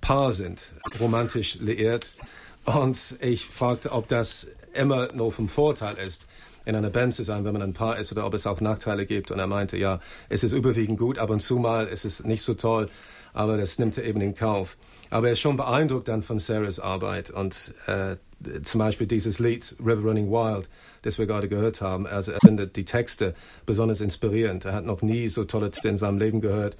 Paar 0.00 0.32
sind, 0.32 0.72
romantisch 1.00 1.56
liiert. 1.56 2.16
Und 2.64 3.16
ich 3.20 3.46
fragte, 3.46 3.92
ob 3.92 4.08
das 4.08 4.46
immer 4.74 5.12
nur 5.14 5.32
vom 5.32 5.48
Vorteil 5.48 5.96
ist, 5.96 6.26
in 6.66 6.76
einer 6.76 6.90
Band 6.90 7.14
zu 7.14 7.22
sein, 7.22 7.44
wenn 7.44 7.54
man 7.54 7.62
ein 7.62 7.72
Paar 7.72 7.98
ist, 7.98 8.12
oder 8.12 8.26
ob 8.26 8.34
es 8.34 8.46
auch 8.46 8.60
Nachteile 8.60 9.06
gibt. 9.06 9.30
Und 9.30 9.38
er 9.38 9.46
meinte, 9.46 9.78
ja, 9.78 10.00
es 10.28 10.44
ist 10.44 10.52
überwiegend 10.52 10.98
gut, 10.98 11.18
ab 11.18 11.30
und 11.30 11.40
zu 11.40 11.56
mal 11.56 11.86
ist 11.86 12.04
es 12.04 12.24
nicht 12.24 12.42
so 12.42 12.52
toll, 12.52 12.90
aber 13.32 13.56
das 13.56 13.78
nimmt 13.78 13.96
er 13.96 14.04
eben 14.04 14.20
in 14.20 14.34
Kauf. 14.34 14.76
Aber 15.10 15.28
er 15.28 15.32
ist 15.32 15.40
schon 15.40 15.56
beeindruckt 15.56 16.08
dann 16.08 16.22
von 16.22 16.38
Sarahs 16.38 16.80
Arbeit 16.80 17.30
und 17.30 17.72
äh, 17.86 18.16
zum 18.62 18.78
Beispiel 18.78 19.06
dieses 19.06 19.38
Lied 19.38 19.74
River 19.80 20.02
Running 20.02 20.30
Wild, 20.30 20.68
das 21.02 21.18
wir 21.18 21.26
gerade 21.26 21.48
gehört 21.48 21.80
haben. 21.80 22.06
Also 22.06 22.32
er 22.32 22.38
findet 22.40 22.76
die 22.76 22.84
Texte 22.84 23.34
besonders 23.66 24.00
inspirierend. 24.00 24.64
Er 24.64 24.74
hat 24.74 24.84
noch 24.84 25.02
nie 25.02 25.28
so 25.28 25.44
tolle 25.44 25.70
Texte 25.70 25.88
in 25.88 25.96
seinem 25.96 26.18
Leben 26.18 26.40
gehört. 26.40 26.76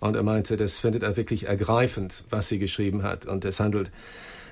Und 0.00 0.16
er 0.16 0.22
meinte, 0.22 0.56
das 0.56 0.78
findet 0.78 1.02
er 1.02 1.16
wirklich 1.16 1.46
ergreifend, 1.46 2.24
was 2.30 2.48
sie 2.48 2.58
geschrieben 2.58 3.02
hat. 3.02 3.26
Und 3.26 3.44
es 3.44 3.58
handelt 3.58 3.90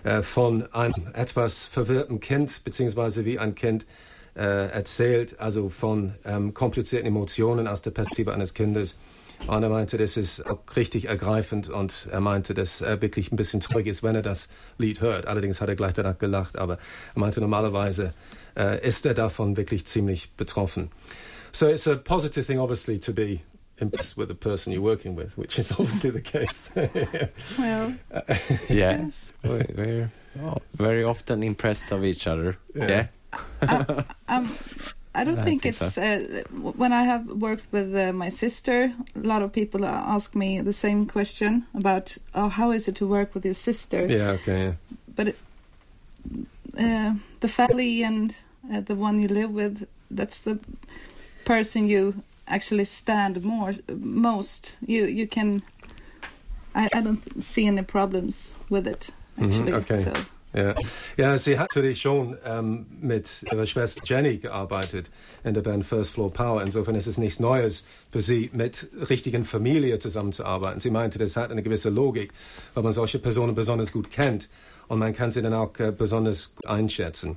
äh, 0.02 0.22
von 0.22 0.72
einem 0.72 1.08
etwas 1.12 1.64
verwirrten 1.64 2.20
Kind, 2.20 2.64
beziehungsweise 2.64 3.24
wie 3.24 3.38
ein 3.38 3.54
Kind 3.54 3.86
äh, 4.34 4.68
erzählt, 4.70 5.38
also 5.40 5.68
von 5.68 6.14
ähm, 6.24 6.52
komplizierten 6.52 7.06
Emotionen 7.06 7.68
aus 7.68 7.82
der 7.82 7.90
Perspektive 7.90 8.32
eines 8.32 8.54
Kindes. 8.54 8.98
Und 9.46 9.62
er 9.62 9.68
meinte, 9.68 9.96
das 9.96 10.16
ist 10.16 10.44
auch 10.46 10.58
richtig 10.74 11.06
ergreifend 11.06 11.68
und 11.68 12.08
er 12.10 12.20
meinte, 12.20 12.52
dass 12.54 12.80
er 12.80 13.00
wirklich 13.00 13.30
ein 13.30 13.36
bisschen 13.36 13.60
traurig 13.60 13.86
ist, 13.86 14.02
wenn 14.02 14.14
er 14.14 14.22
das 14.22 14.48
Lied 14.78 15.00
hört. 15.00 15.26
Allerdings 15.26 15.60
hat 15.60 15.68
er 15.68 15.76
gleich 15.76 15.94
danach 15.94 16.18
gelacht, 16.18 16.58
aber 16.58 16.78
er 17.14 17.20
meinte, 17.20 17.40
normalerweise 17.40 18.12
äh, 18.56 18.84
ist 18.86 19.06
er 19.06 19.14
davon 19.14 19.56
wirklich 19.56 19.86
ziemlich 19.86 20.32
betroffen. 20.32 20.90
So 21.52 21.68
it's 21.68 21.86
a 21.86 21.94
positive 21.94 22.44
thing, 22.44 22.58
obviously, 22.58 22.98
to 22.98 23.12
be 23.12 23.40
impressed 23.78 24.18
with 24.18 24.28
the 24.28 24.34
person 24.34 24.72
you're 24.72 24.82
working 24.82 25.16
with, 25.16 25.36
which 25.36 25.58
is 25.58 25.70
obviously 25.72 26.10
the 26.10 26.20
case. 26.20 26.70
well, 27.58 27.94
yeah, 28.68 29.06
yes. 29.06 29.32
we're 29.42 30.10
very 30.74 31.04
often 31.04 31.42
impressed 31.42 31.92
of 31.92 32.04
each 32.04 32.26
other. 32.26 32.58
yeah. 32.74 32.88
yeah. 32.88 33.06
I, 33.62 34.04
um, 34.28 34.50
I 35.16 35.24
don't 35.24 35.38
I 35.38 35.44
think, 35.44 35.62
think, 35.62 35.74
it's 35.74 35.94
so. 35.94 36.02
uh, 36.02 36.42
when 36.72 36.92
I 36.92 37.04
have 37.04 37.26
worked 37.26 37.68
with 37.72 37.96
uh, 37.96 38.12
my 38.12 38.28
sister. 38.28 38.92
A 39.14 39.26
lot 39.26 39.40
of 39.42 39.50
people 39.50 39.84
ask 39.86 40.34
me 40.34 40.60
the 40.60 40.72
same 40.72 41.06
question 41.06 41.64
about 41.74 42.18
oh, 42.34 42.48
how 42.50 42.70
is 42.70 42.86
it 42.86 42.96
to 42.96 43.06
work 43.06 43.34
with 43.34 43.44
your 43.44 43.54
sister? 43.54 44.04
Yeah, 44.06 44.36
okay. 44.36 44.64
Yeah. 44.64 44.72
But 45.14 45.28
it, 45.28 45.38
uh, 46.78 47.14
the 47.40 47.48
family 47.48 48.02
and 48.02 48.34
uh, 48.70 48.80
the 48.80 48.94
one 48.94 49.18
you 49.18 49.28
live 49.28 49.50
with, 49.50 49.88
that's 50.10 50.40
the 50.40 50.58
person 51.46 51.88
you 51.88 52.22
actually 52.46 52.84
stand 52.84 53.42
more 53.42 53.72
most. 53.88 54.76
You 54.86 55.06
you 55.06 55.26
can. 55.26 55.62
I, 56.74 56.88
I 56.92 57.00
don't 57.00 57.42
see 57.42 57.66
any 57.66 57.82
problems 57.82 58.54
with 58.68 58.86
it 58.86 59.10
actually. 59.38 59.72
okay. 59.72 59.96
So 59.96 60.12
Ja. 60.56 60.74
ja, 61.18 61.36
sie 61.36 61.58
hat 61.58 61.68
natürlich 61.68 62.00
schon 62.00 62.38
ähm, 62.46 62.86
mit 62.98 63.44
ihrer 63.52 63.66
Schwester 63.66 64.00
Jenny 64.04 64.38
gearbeitet 64.38 65.10
in 65.44 65.52
der 65.52 65.60
Band 65.60 65.84
First 65.84 66.14
Floor 66.14 66.32
Power. 66.32 66.62
Insofern 66.62 66.94
ist 66.94 67.06
es 67.06 67.18
nichts 67.18 67.40
Neues 67.40 67.86
für 68.10 68.22
sie, 68.22 68.48
mit 68.54 68.88
richtigen 69.10 69.44
Familie 69.44 69.98
zusammenzuarbeiten. 69.98 70.80
Sie 70.80 70.88
meinte, 70.88 71.18
das 71.18 71.36
hat 71.36 71.50
eine 71.50 71.62
gewisse 71.62 71.90
Logik, 71.90 72.32
weil 72.72 72.82
man 72.82 72.94
solche 72.94 73.18
Personen 73.18 73.54
besonders 73.54 73.92
gut 73.92 74.10
kennt 74.10 74.48
und 74.88 74.98
man 74.98 75.12
kann 75.12 75.30
sie 75.30 75.42
dann 75.42 75.52
auch 75.52 75.78
äh, 75.78 75.92
besonders 75.92 76.54
gut 76.54 76.66
einschätzen. 76.66 77.36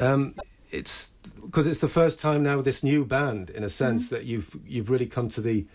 Um, 0.00 0.34
it's 0.70 1.14
because 1.44 1.68
it's 1.68 1.80
the 1.80 1.88
first 1.88 2.20
time 2.20 2.40
now 2.44 2.56
with 2.56 2.64
this 2.64 2.84
new 2.84 3.04
band, 3.04 3.50
in 3.50 3.64
a 3.64 3.68
sense, 3.68 4.10
that 4.10 4.22
you've 4.22 4.56
you've 4.64 4.90
really 4.90 5.08
come 5.08 5.28
to 5.28 5.42
the 5.42 5.66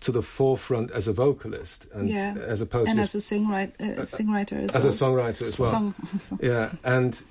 to 0.00 0.12
the 0.12 0.22
forefront 0.22 0.90
as 0.90 1.08
a 1.08 1.12
vocalist 1.12 1.86
and 1.92 2.08
yeah, 2.08 2.34
as 2.38 2.60
opposed 2.60 2.90
and 2.90 2.98
to 2.98 3.02
as 3.02 3.14
a 3.14 3.18
singwriter, 3.18 3.98
uh, 3.98 4.02
singwriter 4.02 4.64
as, 4.64 4.76
as 4.76 5.02
well. 5.02 5.14
a 5.14 5.32
songwriter 5.32 5.42
as 5.42 5.58
well. 5.58 5.70
Song, 5.70 5.94
song. 6.18 6.38
Yeah, 6.42 6.72
and 6.84 7.22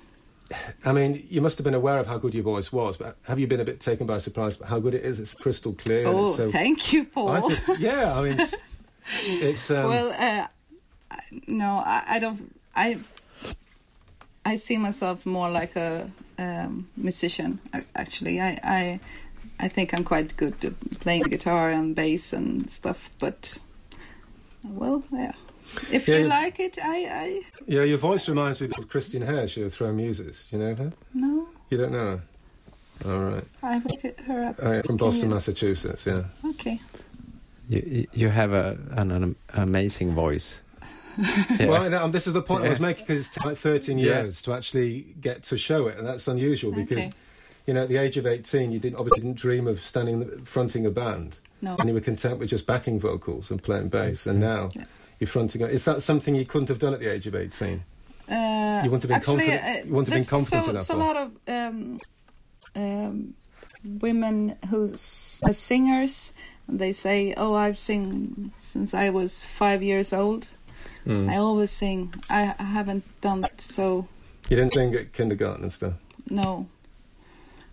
I 0.84 0.92
mean, 0.92 1.26
you 1.28 1.40
must 1.40 1.58
have 1.58 1.64
been 1.64 1.74
aware 1.74 1.98
of 1.98 2.06
how 2.06 2.18
good 2.18 2.34
your 2.34 2.44
voice 2.44 2.72
was, 2.72 2.96
but 2.96 3.16
have 3.26 3.38
you 3.38 3.46
been 3.46 3.60
a 3.60 3.64
bit 3.64 3.80
taken 3.80 4.06
by 4.06 4.18
surprise 4.18 4.56
by 4.56 4.66
how 4.66 4.78
good 4.78 4.94
it 4.94 5.04
is? 5.04 5.18
It's 5.20 5.34
crystal 5.34 5.72
clear. 5.72 6.06
Oh, 6.06 6.32
so, 6.32 6.50
thank 6.50 6.92
you, 6.92 7.04
Paul. 7.04 7.30
I 7.30 7.40
think, 7.40 7.80
yeah, 7.80 8.16
I 8.16 8.22
mean, 8.22 8.38
it's, 8.38 8.54
it's 9.24 9.70
um, 9.70 9.88
well, 9.88 10.12
uh, 10.12 10.46
no, 11.46 11.82
I, 11.84 12.04
I 12.06 12.18
don't. 12.18 12.54
I 12.74 12.98
I 14.44 14.54
see 14.54 14.76
myself 14.76 15.26
more 15.26 15.50
like 15.50 15.74
a 15.74 16.10
um, 16.38 16.86
musician. 16.96 17.58
Actually, 17.96 18.40
I, 18.40 18.60
I 18.62 19.00
I 19.58 19.68
think 19.68 19.94
I'm 19.94 20.04
quite 20.04 20.36
good 20.36 20.54
at 20.64 20.74
playing 21.00 21.22
the 21.22 21.28
guitar 21.30 21.70
and 21.70 21.94
bass 21.94 22.32
and 22.32 22.68
stuff. 22.70 23.10
But 23.18 23.58
well, 24.64 25.02
yeah. 25.12 25.32
If 25.90 26.08
Yeah. 26.08 26.18
you 26.18 26.26
like 26.28 26.60
it, 26.60 26.78
I 26.82 26.96
I 27.06 27.42
yeah, 27.66 27.82
your 27.82 27.98
voice 27.98 28.28
reminds 28.28 28.60
me 28.60 28.66
of 28.68 28.88
Kristin 28.88 29.26
Hersh 29.26 29.64
of 29.64 29.72
Throwing 29.74 29.96
Muses. 29.96 30.46
You 30.50 30.58
know 30.58 30.74
her? 30.74 30.92
no. 31.14 31.48
You 31.70 31.78
don't 31.78 31.92
know 31.92 32.20
her? 33.04 33.10
All 33.12 33.24
right. 33.24 33.44
I 33.62 33.78
will 33.78 33.96
get 33.96 34.20
her 34.20 34.44
up. 34.44 34.56
Uh, 34.62 34.82
from 34.82 34.96
Boston, 34.96 35.28
you- 35.28 35.34
Massachusetts. 35.34 36.06
Yeah. 36.06 36.24
Okay. 36.44 36.80
You, 37.68 37.82
you- 37.84 38.06
you 38.12 38.28
have 38.28 38.52
a, 38.52 38.78
an, 38.92 39.10
an 39.10 39.36
amazing 39.54 40.12
voice. 40.14 40.62
Yeah. 41.18 41.66
Well, 41.68 41.90
no, 41.90 42.04
um, 42.04 42.12
this 42.12 42.26
is 42.26 42.34
the 42.34 42.42
point 42.42 42.64
I 42.64 42.68
was 42.68 42.78
making 42.80 43.06
because 43.06 43.26
it's 43.26 43.38
like 43.38 43.56
13 43.56 43.98
Yeah. 43.98 44.20
years 44.22 44.42
to 44.42 44.52
actually 44.52 45.14
get 45.20 45.42
to 45.44 45.56
show 45.58 45.88
it, 45.88 45.96
and 45.98 46.06
that's 46.06 46.28
unusual 46.28 46.72
because, 46.72 46.98
Okay. 46.98 47.12
You 47.66 47.74
know, 47.74 47.82
at 47.82 47.88
the 47.88 47.96
age 47.96 48.16
of 48.16 48.26
18, 48.26 48.70
you 48.72 48.78
didn't 48.78 48.98
obviously 48.98 49.20
didn't 49.22 49.36
dream 49.38 49.66
of 49.66 49.80
standing 49.84 50.44
fronting 50.44 50.86
a 50.86 50.90
band, 50.90 51.40
No. 51.62 51.76
and 51.78 51.88
you 51.88 51.94
were 51.94 52.00
content 52.00 52.38
with 52.38 52.48
just 52.50 52.66
backing 52.66 52.98
vocals 53.00 53.50
and 53.50 53.62
playing 53.62 53.88
bass, 53.88 54.26
and 54.26 54.40
now 54.40 54.70
Yeah. 54.74 54.84
you're 55.20 55.28
fronting. 55.28 55.62
A, 55.62 55.66
is 55.66 55.84
that 55.84 56.02
something 56.02 56.34
you 56.34 56.44
couldn't 56.46 56.68
have 56.68 56.78
done 56.78 56.94
at 56.94 57.00
the 57.00 57.08
age 57.12 57.26
of 57.26 57.34
18? 57.34 57.82
Uh, 58.28 58.82
You 58.84 58.90
want 58.90 59.02
to 59.02 59.08
be 59.08 59.14
actually, 59.14 59.46
confident- 59.46 59.64
Uh, 59.64 59.86
you 59.88 59.94
want 59.94 60.06
to 60.06 60.12
be 60.14 60.24
confident 60.24 60.64
so, 60.64 60.70
enough 60.70 60.84
So 60.84 60.96
a 60.96 60.98
lot 60.98 61.16
of 61.16 61.30
um, 61.48 62.00
um, 62.74 63.34
women 63.84 64.56
who 64.70 64.84
are 64.84 65.52
singers. 65.52 66.32
They 66.68 66.92
say, 66.92 67.32
"Oh, 67.36 67.54
I've 67.54 67.78
sing 67.78 68.50
since 68.58 68.92
I 68.94 69.10
was 69.10 69.44
five 69.44 69.82
years 69.84 70.12
old. 70.12 70.48
Mm. 71.06 71.30
I 71.30 71.36
always 71.36 71.70
sing. 71.70 72.12
I, 72.28 72.54
I 72.58 72.64
haven't 72.64 73.04
done 73.20 73.42
that, 73.42 73.60
so 73.60 74.08
You 74.50 74.56
didn't 74.56 74.74
sing 74.74 74.92
at 74.96 75.12
kindergarten 75.12 75.62
and 75.62 75.72
stuff. 75.72 75.94
no. 76.28 76.66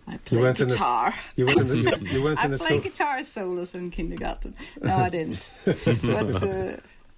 I 0.07 0.17
play 0.17 0.39
weren't 0.39 0.59
in 0.59 0.67
the 0.67 0.75
guitar. 0.75 1.13
You 1.35 1.47
in 1.47 1.67
the, 1.67 1.77
you, 2.01 2.21
you 2.21 2.27
I 2.27 2.45
in 2.45 2.51
the 2.51 2.57
play 2.57 2.79
school. 2.79 2.79
guitar 2.81 3.23
solos 3.23 3.73
in 3.73 3.89
kindergarten. 3.89 4.55
No, 4.81 4.97
I 4.97 5.09
didn't. 5.09 5.49
but 5.65 6.43
uh, 6.43 6.77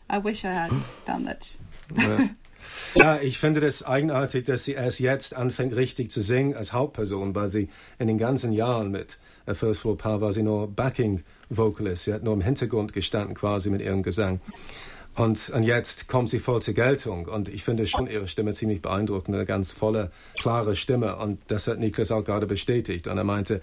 I 0.09 0.19
wish 0.19 0.45
I 0.45 0.51
had 0.51 0.71
done 1.05 1.25
that. 1.25 1.57
Ja. 1.95 2.29
ja, 2.95 3.19
ich 3.21 3.39
finde 3.39 3.59
das 3.59 3.83
eigenartig, 3.83 4.45
dass 4.45 4.65
sie 4.65 4.73
erst 4.73 4.99
jetzt 4.99 5.35
anfängt, 5.35 5.75
richtig 5.75 6.11
zu 6.11 6.21
singen 6.21 6.55
als 6.55 6.73
Hauptperson, 6.73 7.35
weil 7.35 7.49
sie 7.49 7.69
in 7.99 8.07
den 8.07 8.17
ganzen 8.17 8.53
Jahren 8.53 8.91
mit 8.91 9.17
äh, 9.45 9.53
First 9.53 9.81
Floor 9.81 9.97
Power 9.97 10.21
war 10.21 10.33
sie 10.33 10.43
nur 10.43 10.67
Backing 10.67 11.23
Vocalist. 11.49 12.05
Sie 12.05 12.13
hat 12.13 12.23
nur 12.23 12.33
im 12.33 12.41
Hintergrund 12.41 12.93
gestanden 12.93 13.35
quasi 13.35 13.69
mit 13.69 13.81
ihrem 13.81 14.03
Gesang. 14.03 14.39
Und, 15.15 15.49
und 15.49 15.63
jetzt 15.63 16.07
kommt 16.07 16.29
sie 16.29 16.39
voll 16.39 16.61
zur 16.61 16.73
Geltung. 16.73 17.27
Und 17.27 17.47
ich 17.47 17.63
finde 17.63 17.87
schon 17.87 18.07
ihre 18.07 18.27
Stimme 18.27 18.53
ziemlich 18.53 18.81
beeindruckend. 18.81 19.35
Eine 19.35 19.45
ganz 19.45 19.71
volle, 19.71 20.11
klare 20.37 20.75
Stimme. 20.75 21.15
Und 21.15 21.39
das 21.47 21.67
hat 21.67 21.79
Niklas 21.79 22.11
auch 22.11 22.23
gerade 22.23 22.47
bestätigt. 22.47 23.07
Und 23.07 23.17
er 23.17 23.23
meinte, 23.23 23.61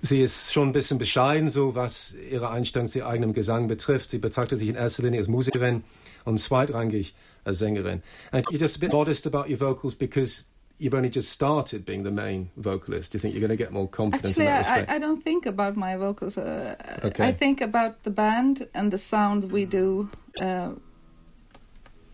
sie 0.00 0.22
ist 0.22 0.52
schon 0.52 0.68
ein 0.68 0.72
bisschen 0.72 0.98
bescheiden, 0.98 1.50
so 1.50 1.74
was 1.74 2.14
ihre 2.30 2.50
Einstellung 2.50 2.88
zu 2.88 3.04
eigenem 3.04 3.32
Gesang 3.32 3.66
betrifft. 3.66 4.10
Sie 4.10 4.18
betrachtet 4.18 4.60
sich 4.60 4.68
in 4.68 4.76
erster 4.76 5.02
Linie 5.02 5.18
als 5.18 5.28
Musikerin 5.28 5.82
und 6.24 6.38
zweitrangig 6.38 7.14
als 7.44 7.58
Sängerin. 7.58 8.02
And 8.30 8.46
you're 8.46 8.60
just 8.60 8.76
a 8.76 8.80
bit 8.80 8.92
modest 8.92 9.26
about 9.26 9.50
your 9.50 9.58
vocals 9.58 9.94
because 9.94 10.44
you've 10.78 10.94
only 10.94 11.08
just 11.08 11.30
started 11.30 11.84
being 11.84 12.02
the 12.04 12.10
main 12.10 12.50
vocalist. 12.56 13.12
Do 13.12 13.16
you 13.16 13.20
think 13.20 13.34
you're 13.34 13.40
going 13.40 13.58
to 13.58 13.64
get 13.64 13.72
more 13.72 13.88
confident 13.88 14.30
Actually, 14.30 14.46
in 14.46 14.52
that 14.52 14.88
I? 14.90 14.96
I 14.96 14.98
don't 14.98 15.22
think 15.22 15.46
about 15.46 15.76
my 15.76 15.96
vocals. 15.96 16.36
Uh, 16.38 16.74
Okay. 17.04 17.28
I 17.28 17.32
think 17.32 17.60
about 17.60 18.02
the 18.02 18.10
band 18.10 18.68
and 18.74 18.90
the 18.92 18.98
sound 18.98 19.50
we 19.52 19.64
do 19.64 20.08
uh, 20.40 20.70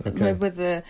okay. 0.07 0.33
with, 0.33 0.59
uh, 0.61 0.83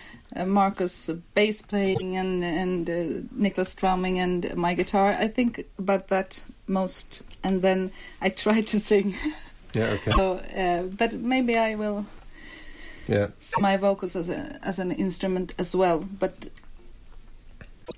Marcus 0.45 1.09
bass 1.35 1.61
playing 1.61 2.17
and 2.17 2.43
and 2.43 2.89
uh, 2.89 3.21
Nicholas 3.31 3.75
drumming 3.75 4.19
and 4.19 4.55
my 4.55 4.73
guitar. 4.75 5.11
I 5.11 5.27
think 5.27 5.65
about 5.77 6.07
that 6.07 6.43
most, 6.67 7.23
and 7.43 7.61
then 7.61 7.91
I 8.21 8.29
try 8.43 8.61
to 8.61 8.79
sing. 8.79 9.15
Yeah, 9.75 9.95
okay. 9.97 10.11
so, 10.11 10.33
uh, 10.57 10.83
but 10.97 11.13
maybe 11.13 11.57
I 11.57 11.75
will 11.75 12.05
Yeah. 13.07 13.27
my 13.59 13.77
vocals 13.77 14.15
as 14.15 14.29
a 14.29 14.59
as 14.63 14.79
an 14.79 14.91
instrument 14.91 15.53
as 15.59 15.75
well. 15.75 15.99
But 16.19 16.49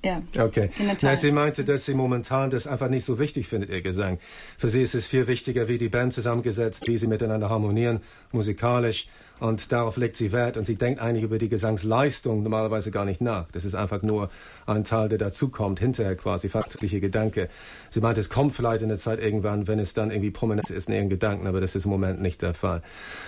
yeah, 0.04 0.22
Okay. 0.38 0.70
Na, 1.02 1.16
sie 1.16 1.32
meinte, 1.32 1.64
dass 1.64 1.86
sie 1.86 1.94
momentan 1.94 2.50
das 2.50 2.68
einfach 2.68 2.90
nicht 2.90 3.06
so 3.06 3.20
wichtig 3.20 3.48
findet, 3.48 3.70
ihr 3.70 3.82
Gesang. 3.82 4.20
Für 4.58 4.70
sie 4.70 4.82
ist 4.82 4.96
es 4.96 5.08
viel 5.08 5.28
wichtiger, 5.28 5.68
wie 5.68 5.78
die 5.78 5.90
Band 5.90 6.14
zusammengesetzt, 6.14 6.88
wie 6.88 6.98
sie 6.98 7.08
miteinander 7.08 7.50
harmonieren, 7.50 8.02
musikalisch. 8.32 9.08
Und 9.40 9.72
darauf 9.72 9.98
legt 9.98 10.16
sie 10.16 10.32
Wert. 10.32 10.58
Und 10.58 10.66
sie 10.66 10.76
denkt 10.76 11.02
eigentlich 11.02 11.24
über 11.24 11.38
die 11.38 11.50
Gesangsleistung 11.50 12.44
normalerweise 12.44 12.92
gar 12.92 13.06
nicht 13.06 13.22
nach. 13.22 13.52
Das 13.52 13.66
ist 13.66 13.76
einfach 13.76 14.02
nur 14.02 14.30
ein 14.66 14.84
Teil, 14.84 15.10
der 15.10 15.18
dazukommt, 15.18 15.80
hinterher 15.80 16.16
quasi, 16.16 16.50
faktische 16.50 17.00
Gedanke. 17.00 17.50
Sie 17.90 18.00
meinte, 18.00 18.22
es 18.22 18.30
kommt 18.30 18.56
vielleicht 18.56 18.82
in 18.82 18.90
der 18.90 18.98
Zeit 18.98 19.20
irgendwann, 19.20 19.68
wenn 19.68 19.80
es 19.80 19.94
dann 19.94 20.10
irgendwie 20.12 20.32
prominent 20.32 20.70
ist 20.70 20.88
in 20.88 20.96
ihren 20.96 21.10
Gedanken, 21.10 21.48
aber 21.48 21.60
das 21.62 21.76
ist 21.76 21.86
im 21.86 21.92
Moment 21.92 22.22
nicht 22.22 22.42
der 22.42 22.54
Fall. 22.54 22.82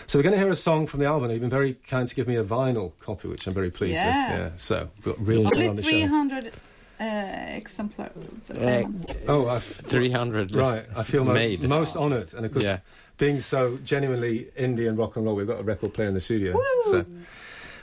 So 0.07 0.19
we're 0.19 0.23
going 0.23 0.33
to 0.33 0.39
hear 0.39 0.49
a 0.49 0.55
song 0.55 0.87
from 0.87 1.01
the 1.01 1.07
album. 1.07 1.29
You've 1.29 1.41
been 1.41 1.49
very 1.49 1.73
kind 1.73 2.07
to 2.09 2.15
give 2.15 2.27
me 2.29 2.37
a 2.37 2.43
vinyl 2.43 2.91
copy, 3.03 3.27
which 3.27 3.45
I'm 3.47 3.53
very 3.53 3.69
pleased 3.69 3.95
Yeah. 3.95 4.31
with. 4.31 4.39
Yeah. 4.39 4.51
So, 4.55 4.87
real 5.19 5.45
Only 5.47 5.67
on 5.67 5.75
the 5.75 5.83
show. 5.83 5.89
300 5.89 6.51
uh, 6.99 7.55
exemplars. 7.57 8.11
Uh, 8.49 8.83
Oh, 9.27 9.47
I, 9.49 9.59
300 9.59 10.55
Right, 10.55 10.85
I 10.95 11.03
feel 11.03 11.23
mo- 11.25 11.33
made. 11.33 11.67
most 11.69 11.95
honoured, 11.95 12.33
and 12.33 12.45
of 12.45 12.51
course, 12.51 12.65
Yeah. 12.65 12.79
being 13.17 13.41
so 13.41 13.77
genuinely 13.85 14.47
indie 14.57 14.87
rock 14.97 15.15
and 15.17 15.25
roll, 15.25 15.35
we've 15.35 15.47
got 15.47 15.59
a 15.59 15.63
record 15.63 15.93
player 15.93 16.07
in 16.09 16.13
the 16.13 16.21
studio. 16.21 16.53
So, 16.89 17.05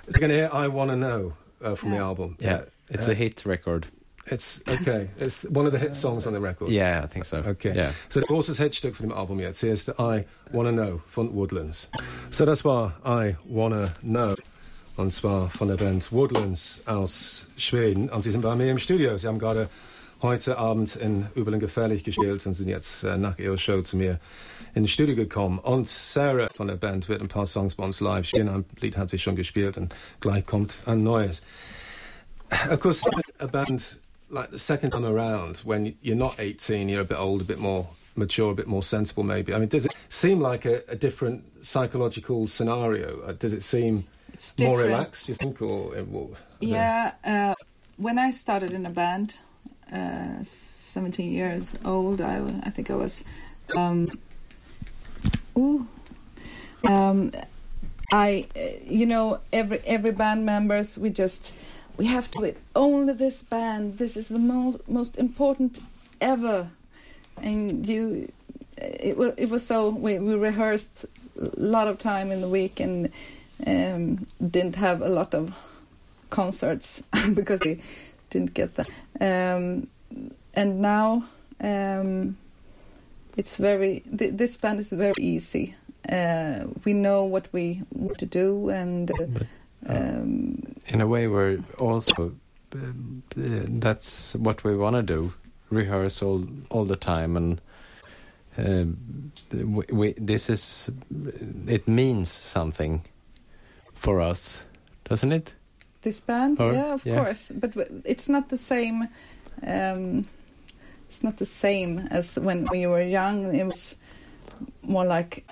we're 0.07 0.21
going 0.21 0.31
to 0.31 0.37
hear 0.37 0.51
"I 0.53 0.69
Want 0.69 0.91
to 0.91 0.97
Know" 0.97 1.33
uh, 1.63 1.75
from 1.77 1.91
the 1.91 1.99
album. 1.99 2.37
Yeah, 2.41 2.61
it's 2.91 3.09
Uh, 3.09 3.13
a 3.13 3.15
hit 3.15 3.45
record. 3.47 3.87
It's 4.27 4.63
okay. 4.69 5.09
It's 5.19 5.45
one 5.51 5.67
of 5.67 5.73
the 5.73 5.79
hit 5.79 5.95
songs 5.97 6.27
on 6.27 6.33
the 6.33 6.41
record. 6.41 6.71
Yeah, 6.71 7.05
I 7.05 7.09
think 7.09 7.25
so. 7.27 7.37
Okay. 7.39 7.75
Yeah. 7.75 7.93
Så 8.09 8.21
det 8.21 8.27
är 8.31 8.33
också 8.33 8.53
ett 8.53 8.59
hitstück 8.61 8.97
från 8.97 9.09
dem 9.09 9.19
album 9.19 9.41
jetzt. 9.41 9.63
Hier 9.63 9.73
ist 9.73 9.89
I 9.89 10.25
Wanna 10.53 10.71
Know 10.71 11.01
von 11.15 11.29
Woodlands. 11.35 11.91
Så 12.31 12.45
das 12.47 12.65
war 12.65 12.91
I 13.29 13.37
Wanna 13.45 13.89
Know. 14.01 14.35
Und 14.97 15.13
zwar 15.13 15.51
von 15.51 15.69
der 15.69 15.77
Band 15.77 16.13
Woodlands 16.13 16.83
aus 16.87 17.47
Schweden. 17.57 18.09
Und 18.09 18.23
sie 18.23 18.31
sind 18.31 18.43
bei 18.43 18.55
mir 18.55 18.71
im 18.71 18.79
Studio. 18.79 19.19
Sie 19.19 19.27
haben 19.27 19.41
gerade 19.41 19.69
heute 20.23 20.57
Abend 20.57 20.95
in 20.95 21.27
Übel 21.35 21.53
und 21.53 21.61
Gefährlich 21.61 22.05
gespielt 22.05 22.47
und 22.47 22.55
sind 22.55 22.69
jetzt 22.69 23.03
äh, 23.03 23.17
nach 23.17 23.39
ihrer 23.39 23.59
Show 23.59 23.83
zu 23.83 23.97
mir 23.97 24.21
ins 24.73 24.93
Studio 24.93 25.17
gekommen. 25.17 25.59
Und 25.59 25.89
Sarah 25.89 26.49
von 26.55 26.69
der 26.69 26.77
Band 26.77 27.09
wird 27.09 27.21
ein 27.21 27.29
paar 27.29 27.47
Songs 27.47 27.75
bei 27.75 27.85
uns 27.85 28.01
live 28.01 28.27
spielen. 28.27 28.49
Ein 28.49 28.65
Lied 28.81 28.97
hat 28.97 29.11
sie 29.11 29.19
schon 29.19 29.35
gespielt 29.35 29.77
und 29.77 29.95
gleich 30.21 30.47
kommt 30.47 30.79
ein 30.87 31.03
neues. 31.03 31.43
Of 32.71 32.79
course, 32.79 33.03
a 33.41 33.47
band 33.49 33.99
like 34.31 34.51
the 34.53 34.59
second 34.59 34.93
time 34.93 35.05
around, 35.05 35.65
when 35.65 35.97
you're 36.03 36.15
not 36.15 36.39
18, 36.39 36.89
you're 36.89 37.01
a 37.01 37.05
bit 37.05 37.19
old, 37.19 37.43
a 37.43 37.45
bit 37.45 37.59
more 37.59 37.89
mature, 38.15 38.53
a 38.53 38.55
bit 38.55 38.69
more 38.69 38.83
sensible, 38.83 39.25
maybe. 39.25 39.53
I 39.53 39.59
mean, 39.59 39.69
does 39.69 39.87
it 39.87 39.93
seem 40.09 40.41
like 40.41 40.65
a, 40.65 40.83
a 40.89 40.95
different 40.95 41.43
psychological 41.63 42.47
scenario? 42.47 43.21
Uh, 43.23 43.33
does 43.33 43.53
it 43.53 43.63
seem 43.63 44.07
It's 44.35 44.59
more 44.59 44.79
relaxed, 44.79 45.29
you 45.29 45.35
think? 45.35 45.63
Or, 45.63 45.97
uh, 45.97 46.05
well, 46.05 46.31
Yeah, 46.61 47.13
uh, 47.25 47.55
when 47.97 48.19
I 48.19 48.31
started 48.33 48.73
in 48.73 48.87
a 48.87 48.91
band, 48.91 49.39
uh, 49.93 50.43
17 50.43 51.33
years 51.33 51.75
old, 51.85 52.21
I, 52.21 52.43
I 52.63 52.71
think 52.71 52.91
I 52.91 52.95
was. 52.97 53.25
Um, 53.77 54.19
ooh, 55.57 55.87
um, 56.89 57.31
I, 58.13 58.47
uh, 58.57 58.61
you 58.85 59.07
know, 59.07 59.41
every 59.53 59.81
every 59.87 60.13
band 60.13 60.45
members, 60.45 60.99
we 60.99 61.11
just 61.11 61.55
we 61.97 62.07
have 62.07 62.31
to 62.33 62.41
with 62.41 62.61
only 62.75 63.15
this 63.15 63.43
band. 63.43 63.99
This 63.99 64.17
is 64.17 64.29
the 64.29 64.39
most 64.39 64.89
most 64.89 65.19
important 65.19 65.81
ever, 66.21 66.71
and 67.41 67.87
you. 67.89 68.33
it, 68.77 69.17
wa- 69.17 69.35
it 69.37 69.49
was 69.51 69.67
so 69.67 69.89
we, 69.91 70.19
we 70.19 70.35
rehearsed 70.35 71.07
a 71.41 71.51
lot 71.57 71.89
of 71.89 71.99
time 71.99 72.31
in 72.33 72.41
the 72.41 72.49
week 72.49 72.81
and 72.81 73.11
um, 73.67 74.27
didn't 74.41 74.77
have 74.77 75.01
a 75.01 75.09
lot 75.09 75.35
of 75.35 75.55
concerts 76.31 77.03
because 77.35 77.61
we 77.65 77.81
didn't 78.31 78.55
get 78.55 78.75
that. 78.75 78.89
Um, 79.21 79.87
and 80.55 80.81
now 80.81 81.25
um, 81.61 82.37
it's 83.37 83.57
very 83.59 84.03
th- 84.19 84.35
this 84.35 84.57
band 84.57 84.81
is 84.81 84.91
very 84.91 85.15
easy. 85.19 85.75
Uh, 86.11 86.67
we 86.85 86.93
know 86.93 87.25
what 87.25 87.49
we 87.53 87.83
want 87.93 88.19
to 88.19 88.27
do, 88.27 88.69
and 88.69 89.11
uh, 89.11 89.27
But, 89.27 89.43
uh, 89.89 89.99
um, 89.99 90.63
in 90.87 91.01
a 91.01 91.07
way, 91.07 91.29
we're 91.29 91.61
also 91.79 92.35
uh, 92.75 92.79
that's 93.35 94.37
what 94.37 94.65
we 94.65 94.77
want 94.77 94.97
to 94.97 95.03
do: 95.03 95.33
rehearse 95.71 96.23
all 96.23 96.45
all 96.69 96.85
the 96.85 96.97
time, 96.97 97.37
and 97.37 97.61
um, 98.59 99.33
we, 99.53 99.85
we, 99.91 100.13
this 100.13 100.51
is 100.51 100.91
it 101.67 101.89
means 101.89 102.31
something 102.31 103.03
for 104.05 104.21
us, 104.21 104.65
doesn't 105.09 105.33
it? 105.33 105.57
This 106.03 106.21
band, 106.21 106.61
Or- 106.61 106.73
yeah, 106.73 106.95
of 106.95 107.07
yeah. 107.07 107.25
course, 107.25 107.51
but 107.55 107.75
it's 108.05 108.29
not 108.29 108.49
the 108.49 108.59
same. 108.59 109.09
Um, 109.67 110.27
it's 111.09 111.23
not 111.23 111.37
the 111.39 111.47
same 111.47 112.09
as 112.11 112.39
when 112.39 112.67
we 112.71 112.87
were 112.87 113.03
young. 113.03 113.55
It 113.55 113.65
was 113.65 113.97
more 114.83 115.07
like, 115.07 115.45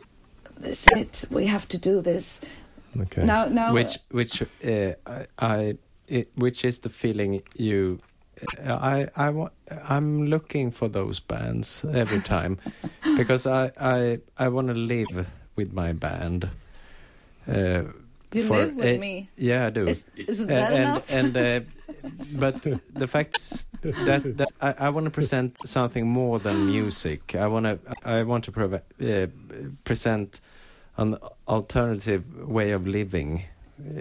"This 0.61 0.87
is 0.87 0.92
it. 0.92 1.25
We 1.30 1.47
have 1.47 1.66
to 1.68 1.78
do 1.78 2.02
this." 2.02 2.40
Okay. 3.00 3.25
Now, 3.25 3.47
now, 3.47 3.73
which 3.73 3.99
which 4.11 4.42
uh, 4.42 4.92
I, 5.06 5.26
I 5.38 5.75
it, 6.09 6.28
which 6.37 6.64
is 6.64 6.80
the 6.80 6.90
feeling 6.90 7.42
you 7.56 7.99
I 8.59 9.09
I 9.16 9.30
want 9.30 9.52
I'm 9.88 10.26
looking 10.26 10.73
for 10.73 10.88
those 10.88 11.21
bands 11.21 11.85
every 11.94 12.21
time 12.21 12.59
because 13.16 13.47
I 13.47 13.71
I 13.80 14.18
I 14.37 14.49
want 14.49 14.68
to 14.68 14.75
live 14.75 15.26
with 15.56 15.73
my 15.73 15.92
band. 15.94 16.49
Uh, 17.49 17.85
you 18.35 18.43
for 18.43 18.57
live 18.57 18.77
with 18.77 18.87
a- 18.87 18.99
me. 18.99 19.29
yeah, 19.37 19.67
I 19.67 19.71
do. 19.71 19.87
Is, 19.87 20.05
is 20.17 20.41
Uh, 20.41 20.47
that 20.47 20.73
and 20.73 20.83
enough? 20.83 21.15
and 21.15 21.37
uh, 21.37 21.61
but 22.39 22.62
the 22.95 23.07
facts 23.07 23.65
that 23.83 24.37
that 24.39 24.51
I, 24.61 24.87
I 24.87 24.91
want 24.91 25.05
to 25.05 25.11
present 25.11 25.57
something 25.67 26.07
more 26.09 26.39
than 26.41 26.67
music. 26.67 27.35
I 27.35 27.47
want 27.47 27.67
to 27.67 27.79
I 28.05 28.23
want 28.25 28.45
to 28.45 28.53
prov- 28.53 28.83
uh, 29.01 29.27
present 29.85 30.41
an 30.97 31.17
alternative 31.47 32.23
way 32.49 32.73
of 32.73 32.87
living 32.87 33.45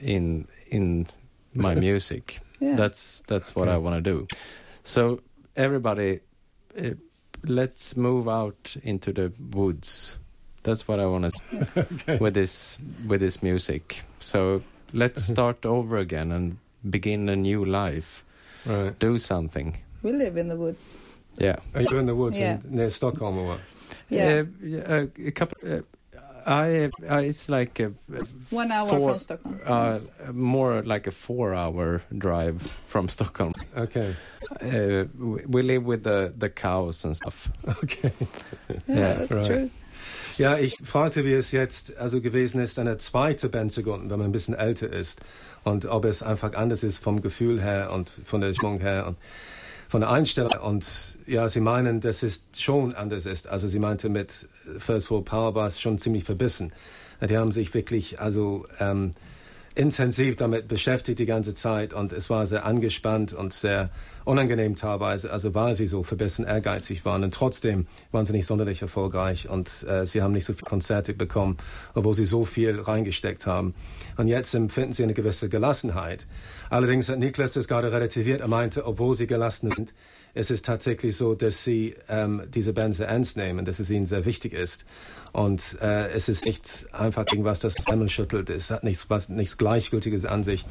in 0.02 0.48
in 0.70 1.08
my 1.54 1.76
music. 1.88 2.40
yeah. 2.60 2.76
That's 2.76 3.24
that's 3.28 3.56
what 3.56 3.68
Okay. 3.68 3.76
I 3.76 3.78
want 3.78 3.96
to 4.04 4.12
do. 4.12 4.28
So 4.84 5.20
everybody, 5.56 6.20
uh, 6.78 6.96
let's 7.44 7.96
move 7.98 8.28
out 8.30 8.76
into 8.84 9.12
the 9.14 9.32
woods. 9.56 10.18
That's 10.64 10.88
what 10.88 11.00
I 11.00 11.06
want 11.08 11.34
to 11.34 12.18
with 12.20 12.34
this 12.34 12.78
with 13.08 13.20
this 13.22 13.42
music. 13.42 14.04
So 14.22 14.62
let's 14.94 15.24
start 15.24 15.66
over 15.66 15.98
again 15.98 16.32
and 16.32 16.58
begin 16.90 17.30
a 17.30 17.36
new 17.36 17.66
life. 17.66 18.24
Right. 18.66 18.98
Do 19.00 19.18
something. 19.18 19.78
we 20.04 20.12
live 20.12 20.38
in 20.40 20.48
the 20.50 20.56
woods. 20.56 21.00
Yeah. 21.40 21.56
Are 21.74 21.82
you 21.82 21.98
in 22.00 22.06
the 22.06 22.16
woods 22.16 22.38
Yeah. 22.40 22.60
in, 22.64 22.76
near 22.76 22.90
Stockholm 22.90 23.38
or 23.38 23.46
what? 23.48 23.60
Yeah, 24.10 24.44
Uh, 24.90 25.08
a, 25.18 25.28
a 25.28 25.32
couple. 25.32 25.58
Uh, 25.64 25.82
I, 26.46 26.90
I 27.10 27.22
it's 27.30 27.50
like 27.50 27.80
a, 27.80 27.92
one 28.50 28.72
hour 28.72 28.90
four- 28.90 29.10
from 29.10 29.20
Stockholm. 29.20 29.60
uh, 29.66 30.00
more 30.34 30.82
like 30.84 31.08
a 31.08 31.12
four-hour 31.12 32.02
drive 32.18 32.62
from 32.88 33.08
Stockholm. 33.10 33.52
Okay. 33.78 34.16
Uh, 34.62 35.06
we, 35.18 35.46
we 35.48 35.62
live 35.62 35.86
with 35.86 36.04
the 36.04 36.34
the 36.38 36.50
cows 36.50 37.06
and 37.06 37.16
stuff. 37.16 37.52
Okay. 37.84 38.12
yeah, 38.70 38.78
yeah, 38.88 39.14
that's 39.14 39.32
right. 39.32 39.48
true. 39.48 39.70
Ja, 40.38 40.58
ich 40.58 40.78
fragte, 40.84 41.26
wie 41.26 41.34
es 41.34 41.52
jetzt 41.52 41.98
also 41.98 42.22
gewesen 42.22 42.62
ist, 42.62 42.80
eine 42.80 42.98
zweite 42.98 43.50
Band 43.50 43.72
zu 43.72 43.84
gründen, 43.84 44.10
wenn 44.10 44.20
man 44.20 44.30
ein 44.30 44.32
bisschen 44.32 44.54
älter 44.54 44.92
ist. 44.92 45.20
Und 45.64 45.86
ob 45.86 46.06
es 46.06 46.24
einfach 46.24 46.54
anders 46.54 46.84
ist 46.84 46.98
vom 46.98 47.22
Gefühl 47.22 47.62
her 47.62 47.92
und 47.94 48.10
von 48.26 48.42
der 48.42 48.54
Stimmung 48.54 48.80
her 48.80 49.08
und 49.08 49.18
von 49.90 50.02
der 50.02 50.10
Einstellung. 50.10 50.54
Und 50.62 51.18
ja, 51.28 51.50
sie 51.50 51.60
meinen, 51.60 52.00
dass 52.00 52.24
es 52.24 52.44
schon 52.58 52.96
anders 52.96 53.26
ist. 53.26 53.48
Also 53.48 53.68
sie 53.68 53.80
meinte 53.80 54.10
mit 54.10 54.48
First 54.80 55.12
World 55.12 55.26
Power 55.26 55.54
war 55.54 55.68
es 55.68 55.80
schon 55.80 56.00
ziemlich 56.00 56.24
verbissen. 56.24 56.72
Die 57.22 57.38
haben 57.38 57.52
sich 57.52 57.74
wirklich 57.74 58.20
also 58.20 58.66
ähm, 58.80 59.12
intensiv 59.76 60.38
damit 60.38 60.68
beschäftigt 60.68 61.20
die 61.20 61.26
ganze 61.26 61.56
Zeit 61.56 61.94
und 61.94 62.14
es 62.14 62.30
war 62.30 62.48
sehr 62.48 62.66
angespannt 62.66 63.34
und 63.34 63.54
sehr 63.54 63.90
unangenehm 64.32 64.78
teilweise, 64.78 65.30
also 65.32 65.54
weil 65.54 65.76
sie 65.76 65.88
so 65.88 66.04
verbissen 66.04 66.46
ehrgeizig 66.46 67.04
waren 67.04 67.26
und 67.26 67.34
trotzdem 67.34 67.86
waren 68.14 68.26
sie 68.26 68.32
nicht 68.32 68.46
sonderlich 68.46 68.82
erfolgreich 68.82 69.50
und 69.50 69.84
äh, 69.84 70.08
sie 70.08 70.22
haben 70.22 70.32
nicht 70.32 70.46
so 70.46 70.54
viele 70.54 70.70
Konzerte 70.70 71.14
bekommen, 71.14 71.58
obwohl 71.96 72.14
sie 72.14 72.24
so 72.24 72.46
viel 72.46 72.80
reingesteckt 72.80 73.46
haben. 73.46 73.76
Und 74.16 74.30
jetzt 74.30 74.54
empfinden 74.54 74.94
sie 74.94 75.04
eine 75.04 75.14
gewisse 75.14 75.50
Gelassenheit. 75.50 76.28
Allerdings 76.70 77.10
hat 77.10 77.20
Niklas 77.20 77.52
das 77.52 77.68
gerade 77.68 77.92
relativiert. 77.92 78.40
Er 78.40 78.48
meinte, 78.48 78.86
obwohl 78.86 79.16
sie 79.18 79.28
gelassen 79.28 79.70
sind, 79.76 79.94
es 80.34 80.50
ist 80.50 80.66
tatsächlich 80.66 81.18
so, 81.18 81.36
dass 81.36 81.66
sie 81.66 81.96
ähm, 82.08 82.44
diese 82.54 82.72
Band 82.72 82.96
sehr 82.96 83.10
ernst 83.10 83.36
nehmen, 83.36 83.66
dass 83.66 83.80
es 83.80 83.90
ihnen 83.90 84.06
sehr 84.06 84.26
wichtig 84.26 84.54
ist. 84.54 84.86
Und 85.34 85.78
äh, 85.82 86.10
es 86.12 86.30
ist 86.30 86.46
nicht 86.46 86.88
einfach 86.94 87.26
irgendwas, 87.28 87.60
das 87.60 87.76
Ärmel 87.88 88.10
schüttelt. 88.10 88.50
Es 88.50 88.72
hat 88.72 88.84
nichts, 88.84 89.10
was, 89.10 89.28
nichts 89.28 89.58
Gleichgültiges 89.58 90.26
an 90.26 90.44
sich. 90.44 90.66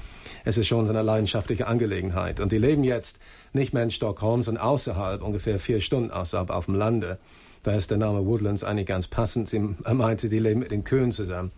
Es 0.44 0.56
ist 0.56 0.66
schon 0.66 0.86
so 0.86 0.92
eine 0.92 1.02
leidenschaftliche 1.02 1.66
Angelegenheit. 1.66 2.40
Und 2.40 2.52
die 2.52 2.58
leben 2.58 2.84
jetzt 2.84 3.18
nicht 3.52 3.72
mehr 3.72 3.82
in 3.82 3.90
Stockholm, 3.90 4.42
sondern 4.42 4.62
außerhalb, 4.64 5.22
ungefähr 5.22 5.58
vier 5.58 5.80
Stunden 5.80 6.10
außerhalb 6.10 6.50
auf 6.50 6.66
dem 6.66 6.74
Lande. 6.74 7.18
Da 7.62 7.72
ist 7.72 7.90
der 7.90 7.98
Name 7.98 8.24
Woodlands 8.24 8.64
eigentlich 8.64 8.86
ganz 8.86 9.06
passend. 9.06 9.48
Sie, 9.48 9.60
er 9.84 9.94
meinte, 9.94 10.28
die 10.28 10.38
leben 10.38 10.60
mit 10.60 10.70
den 10.70 10.84
Kühen 10.84 11.12
zusammen. 11.12 11.50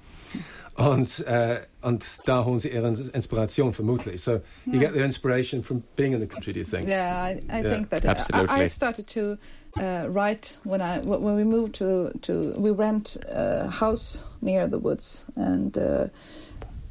Und, 0.74 1.26
äh, 1.26 1.60
und 1.82 2.20
da 2.24 2.44
holen 2.46 2.58
sie 2.58 2.70
ihre 2.70 2.88
Inspiration 2.88 3.74
vermutlich. 3.74 4.22
So 4.22 4.40
you 4.64 4.80
get 4.80 4.94
their 4.94 5.04
inspiration 5.04 5.62
from 5.62 5.82
being 5.96 6.14
in 6.14 6.20
the 6.20 6.26
country, 6.26 6.54
do 6.54 6.60
you 6.60 6.64
think? 6.64 6.88
Yeah, 6.88 7.28
I, 7.28 7.42
I 7.50 7.62
Yeah, 7.62 7.74
think 7.74 7.90
that 7.90 8.04
I, 8.06 8.08
absolutely. 8.08 8.64
I 8.64 8.68
started 8.68 9.06
to 9.08 9.36
uh, 9.78 10.06
write 10.08 10.58
when 10.64 10.80
I 10.80 11.00
wh- 11.00 11.20
when 11.22 11.36
we 11.36 11.44
moved 11.44 11.74
to 11.74 12.10
to 12.22 12.54
we 12.56 12.70
rent 12.70 13.18
a 13.28 13.68
house 13.68 14.24
near 14.40 14.66
the 14.66 14.78
woods, 14.78 15.26
and 15.36 15.76
uh, 15.76 16.08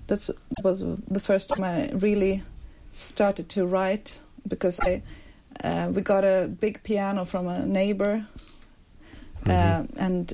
that's 0.06 0.30
was 0.64 0.86
the 1.10 1.20
first 1.20 1.50
time 1.50 1.64
I 1.64 1.90
really 1.94 2.44
started 2.92 3.50
to 3.50 3.66
write 3.66 4.22
because 4.48 4.80
I 4.80 5.02
uh, 5.64 5.90
we 5.94 6.02
got 6.02 6.24
a 6.24 6.48
big 6.60 6.82
piano 6.84 7.26
from 7.26 7.48
a 7.48 7.66
neighbor, 7.66 8.26
uh, 9.46 9.84
and 9.98 10.34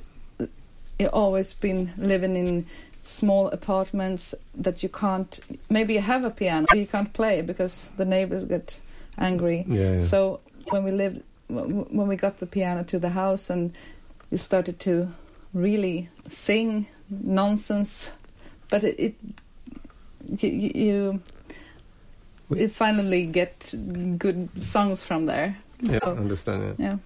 it 1.00 1.08
always 1.14 1.54
been 1.54 1.92
living 1.98 2.36
in 2.36 2.66
small 3.04 3.48
apartments 3.50 4.36
that 4.54 4.84
you 4.84 4.90
can't 4.90 5.40
maybe 5.70 5.94
you 5.94 6.02
have 6.02 6.26
a 6.26 6.30
piano 6.30 6.66
but 6.68 6.78
you 6.78 6.86
can't 6.86 7.14
play 7.14 7.42
because 7.42 7.90
the 7.96 8.04
neighbors 8.04 8.44
get 8.44 8.82
angry 9.18 9.64
Yeah, 9.66 9.94
yeah. 9.94 10.00
so 10.02 10.42
when 10.72 10.84
we 10.84 10.92
lived 10.92 11.24
when 11.48 12.08
we 12.08 12.18
got 12.18 12.40
the 12.40 12.46
piano 12.46 12.84
to 12.84 13.00
the 13.00 13.10
house 13.10 13.50
and 13.50 13.72
you 14.30 14.36
started 14.38 14.80
to 14.82 15.08
really 15.54 16.10
sing 16.28 16.86
nonsense 17.10 18.12
but 18.70 18.84
it, 18.84 19.00
it 19.00 19.16
you, 20.44 20.72
you 20.76 21.22
you 22.50 22.68
finally 22.70 23.26
get 23.26 23.76
good 24.18 24.50
songs 24.60 25.04
from 25.04 25.28
there 25.28 25.56
Ja, 25.82 26.00
so, 26.04 26.12
understand, 26.12 26.80
ja. 26.80 26.86
yeah 26.86 27.00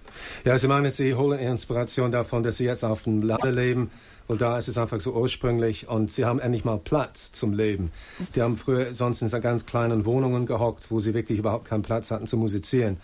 Ja, 0.44 0.58
Sie 0.58 0.66
meinen, 0.68 0.90
Sie 0.90 1.14
holen 1.14 1.38
Ihre 1.38 1.50
Inspiration 1.50 2.10
davon, 2.10 2.42
dass 2.42 2.56
Sie 2.56 2.64
jetzt 2.64 2.84
auf 2.84 3.02
dem 3.02 3.22
Lande 3.22 3.50
leben, 3.50 3.90
weil 4.28 4.38
da 4.38 4.56
ist 4.56 4.68
es 4.68 4.78
einfach 4.78 5.00
so 5.00 5.12
ursprünglich 5.12 5.88
und 5.88 6.10
Sie 6.10 6.24
haben 6.24 6.40
endlich 6.40 6.64
mal 6.64 6.78
Platz 6.78 7.32
zum 7.32 7.52
Leben. 7.52 7.92
Die 8.34 8.40
haben 8.42 8.56
früher 8.56 8.94
sonst 8.94 9.20
in 9.20 9.28
so 9.28 9.40
ganz 9.40 9.66
kleinen 9.66 10.04
Wohnungen 10.06 10.46
gehockt, 10.46 10.90
wo 10.90 11.00
sie 11.00 11.12
wirklich 11.12 11.38
überhaupt 11.38 11.66
keinen 11.66 11.82
Platz 11.82 12.10
hatten 12.10 12.26
zu 12.26 12.36
musizieren. 12.36 12.96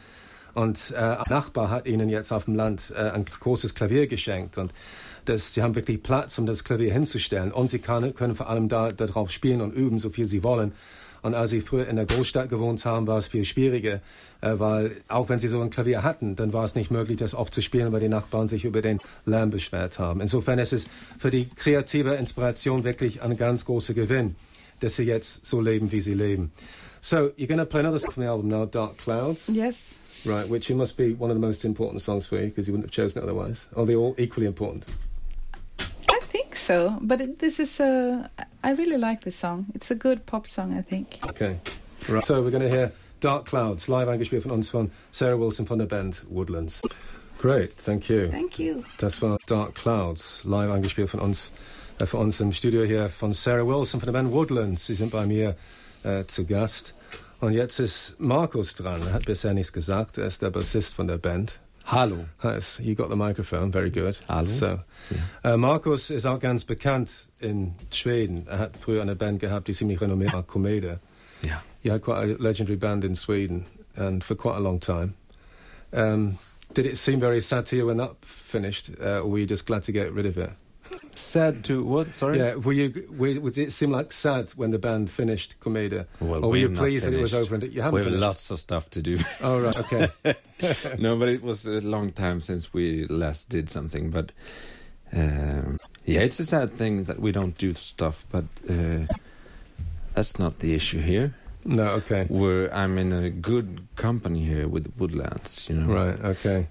Und 0.54 0.92
äh, 0.96 0.96
ein 0.96 1.24
Nachbar 1.28 1.70
hat 1.70 1.86
Ihnen 1.86 2.08
jetzt 2.08 2.32
auf 2.32 2.46
dem 2.46 2.54
Land 2.54 2.92
äh, 2.96 3.10
ein 3.10 3.24
großes 3.24 3.74
Klavier 3.74 4.06
geschenkt 4.06 4.58
und 4.58 4.72
das, 5.26 5.52
Sie 5.52 5.62
haben 5.62 5.74
wirklich 5.74 6.02
Platz, 6.02 6.38
um 6.38 6.46
das 6.46 6.64
Klavier 6.64 6.92
hinzustellen 6.92 7.52
und 7.52 7.68
Sie 7.68 7.78
kann, 7.78 8.14
können 8.14 8.34
vor 8.34 8.48
allem 8.48 8.68
da 8.68 8.90
darauf 8.90 9.30
spielen 9.30 9.60
und 9.60 9.72
üben, 9.72 9.98
so 9.98 10.08
viel 10.08 10.24
Sie 10.24 10.42
wollen. 10.42 10.72
Und 11.22 11.34
als 11.34 11.50
sie 11.50 11.60
früher 11.60 11.88
in 11.88 11.96
der 11.96 12.06
Großstadt 12.06 12.48
gewohnt 12.48 12.84
haben, 12.84 13.06
war 13.06 13.18
es 13.18 13.26
viel 13.26 13.44
schwieriger, 13.44 14.00
äh, 14.40 14.54
weil 14.58 14.96
auch 15.08 15.28
wenn 15.28 15.38
sie 15.38 15.48
so 15.48 15.60
ein 15.60 15.70
Klavier 15.70 16.02
hatten, 16.02 16.36
dann 16.36 16.52
war 16.52 16.64
es 16.64 16.74
nicht 16.74 16.90
möglich, 16.90 17.16
das 17.16 17.34
oft 17.34 17.54
zu 17.54 17.62
spielen, 17.62 17.92
weil 17.92 18.00
die 18.00 18.08
Nachbarn 18.08 18.48
sich 18.48 18.64
über 18.64 18.82
den 18.82 19.00
Lärm 19.26 19.50
beschwert 19.50 19.98
haben. 19.98 20.20
Insofern 20.20 20.58
ist 20.58 20.72
es 20.72 20.86
für 21.18 21.30
die 21.30 21.48
kreative 21.48 22.14
Inspiration 22.14 22.84
wirklich 22.84 23.22
ein 23.22 23.36
ganz 23.36 23.64
großer 23.64 23.94
Gewinn, 23.94 24.36
dass 24.80 24.96
sie 24.96 25.04
jetzt 25.04 25.46
so 25.46 25.60
leben, 25.60 25.92
wie 25.92 26.00
sie 26.00 26.14
leben. 26.14 26.52
So, 27.00 27.30
you're 27.36 27.46
going 27.46 27.58
to 27.58 27.64
play 27.64 27.80
another 27.80 27.98
song 27.98 28.10
from 28.10 28.22
the 28.24 28.28
album 28.28 28.48
now, 28.48 28.66
Dark 28.66 28.98
Clouds, 28.98 29.48
yes 29.48 30.00
right, 30.24 30.48
which 30.48 30.68
must 30.70 30.96
be 30.96 31.14
one 31.14 31.30
of 31.30 31.36
the 31.36 31.40
most 31.40 31.64
important 31.64 32.02
songs 32.02 32.26
for 32.26 32.36
you, 32.36 32.46
because 32.46 32.66
you 32.66 32.72
wouldn't 32.72 32.86
have 32.86 32.92
chosen 32.92 33.22
it 33.22 33.24
otherwise. 33.24 33.68
Are 33.76 33.86
they 33.86 33.94
all 33.94 34.14
equally 34.18 34.46
important? 34.46 34.84
I 36.10 36.20
think 36.20 36.56
so 36.56 36.98
but 37.00 37.38
this 37.38 37.60
is 37.60 37.80
a 37.80 38.30
I 38.68 38.72
really 38.72 38.98
like 38.98 39.20
this 39.22 39.36
song 39.36 39.66
it's 39.74 39.90
a 39.90 39.94
good 39.94 40.26
pop 40.26 40.46
song 40.46 40.78
I 40.78 40.82
think 40.82 41.18
Okay. 41.30 41.58
Right. 42.08 42.22
So 42.22 42.42
we're 42.42 42.50
going 42.50 42.62
to 42.62 42.70
hear 42.70 42.92
Dark 43.20 43.46
Clouds, 43.46 43.88
live 43.88 44.08
eingespielt 44.08 44.42
von 44.42 44.52
uns 44.52 44.70
von 44.70 44.90
Sarah 45.10 45.38
Wilson 45.38 45.66
von 45.66 45.78
der 45.78 45.86
Band 45.86 46.24
Woodlands. 46.28 46.80
Great, 47.40 47.76
thank 47.76 48.08
you. 48.08 48.28
Thank 48.28 48.58
you. 48.58 48.84
Das 48.98 49.20
war 49.20 49.38
Dark 49.46 49.74
Clouds, 49.74 50.44
live 50.44 50.70
eingespielt 50.70 51.10
von 51.10 51.20
uns, 51.20 51.52
äh, 51.98 52.06
von 52.06 52.20
uns 52.20 52.40
im 52.40 52.52
Studio 52.52 52.82
hier 52.84 53.08
von 53.08 53.32
Sarah 53.32 53.66
Wilson 53.66 54.00
von 54.00 54.06
der 54.06 54.12
Band 54.12 54.32
Woodlands. 54.32 54.86
Sie 54.86 54.94
sind 54.94 55.10
bei 55.10 55.26
mir 55.26 55.56
äh, 56.04 56.24
zu 56.24 56.46
Gast. 56.46 56.94
Und 57.40 57.52
jetzt 57.52 57.80
ist 57.80 58.16
Markus 58.18 58.74
dran. 58.74 59.00
Er 59.06 59.12
hat 59.12 59.24
bisher 59.24 59.54
nichts 59.54 59.72
gesagt. 59.72 60.18
Er 60.18 60.26
ist 60.26 60.42
der 60.42 60.50
Bassist 60.50 60.94
von 60.94 61.08
der 61.08 61.18
Band. 61.18 61.58
Hallo. 61.90 62.26
Nice. 62.44 62.80
You 62.80 62.94
got 62.94 63.08
the 63.08 63.16
microphone. 63.16 63.72
Very 63.72 63.88
good. 63.88 64.18
Hallo. 64.28 64.44
So, 64.44 64.80
äh, 65.42 65.56
Markus 65.56 66.10
ist 66.10 66.26
auch 66.26 66.38
ganz 66.38 66.64
bekannt 66.66 67.28
in 67.40 67.76
Schweden. 67.90 68.46
Er 68.46 68.58
hat 68.58 68.76
früher 68.76 69.00
eine 69.00 69.16
Band 69.16 69.40
gehabt, 69.40 69.68
die 69.68 69.72
ziemlich 69.72 69.98
renommiert 69.98 70.34
war, 70.34 70.42
Komeda. 70.42 71.00
Ja. 71.42 71.62
You 71.82 71.92
had 71.92 72.02
quite 72.02 72.18
a 72.18 72.36
legendary 72.38 72.76
band 72.76 73.04
in 73.04 73.16
Sweden 73.16 73.64
and 73.96 74.22
for 74.22 74.36
quite 74.36 74.56
a 74.56 74.60
long 74.60 74.80
time. 74.80 75.14
Um, 75.90 76.36
did 76.74 76.84
it 76.84 76.98
seem 76.98 77.20
very 77.20 77.40
sad 77.40 77.64
to 77.66 77.76
you 77.76 77.86
when 77.86 77.96
that 77.96 78.16
finished, 78.20 78.90
uh, 79.00 79.20
or 79.22 79.30
were 79.30 79.38
you 79.38 79.46
just 79.46 79.64
glad 79.64 79.82
to 79.84 79.92
get 79.92 80.12
rid 80.12 80.26
of 80.26 80.36
it? 80.36 80.50
Sad 81.18 81.64
to 81.64 81.82
what? 81.84 82.14
Sorry. 82.14 82.38
Yeah, 82.38 82.54
were 82.54 82.72
you? 82.72 83.08
Were, 83.10 83.40
would 83.40 83.58
it 83.58 83.72
seem 83.72 83.90
like 83.90 84.12
sad 84.12 84.50
when 84.50 84.70
the 84.70 84.78
band 84.78 85.10
finished 85.10 85.58
Komeda, 85.60 86.06
Well, 86.20 86.44
or 86.44 86.50
were 86.50 86.56
you 86.56 86.68
we've 86.68 86.78
pleased 86.78 87.06
that 87.06 87.12
it 87.14 87.20
was 87.20 87.34
over 87.34 87.56
and 87.56 87.64
you 87.64 87.82
haven't 87.82 87.94
We 87.94 88.00
have 88.00 88.06
finished? 88.06 88.20
lots 88.20 88.50
of 88.52 88.60
stuff 88.60 88.88
to 88.90 89.02
do. 89.02 89.18
Oh 89.40 89.60
right, 89.60 89.76
okay. 89.76 90.08
no, 90.98 91.16
but 91.16 91.28
it 91.28 91.42
was 91.42 91.66
a 91.66 91.80
long 91.80 92.12
time 92.12 92.40
since 92.40 92.72
we 92.72 93.04
last 93.06 93.48
did 93.48 93.68
something. 93.68 94.10
But 94.10 94.30
um, 95.12 95.78
yeah, 96.04 96.20
it's 96.20 96.38
a 96.40 96.46
sad 96.46 96.72
thing 96.72 97.04
that 97.04 97.18
we 97.18 97.32
don't 97.32 97.58
do 97.58 97.74
stuff. 97.74 98.24
But 98.30 98.44
uh, 98.70 99.06
that's 100.14 100.38
not 100.38 100.60
the 100.60 100.72
issue 100.74 101.00
here. 101.00 101.34
no, 101.64 101.94
okay. 101.94 102.26
We're 102.30 102.70
I'm 102.72 102.96
in 102.96 103.12
a 103.12 103.28
good 103.28 103.88
company 103.96 104.44
here 104.44 104.68
with 104.68 104.92
Woodlands. 104.96 105.66
You 105.68 105.76
know. 105.80 105.92
Right, 105.94 106.20
okay. 106.36 106.68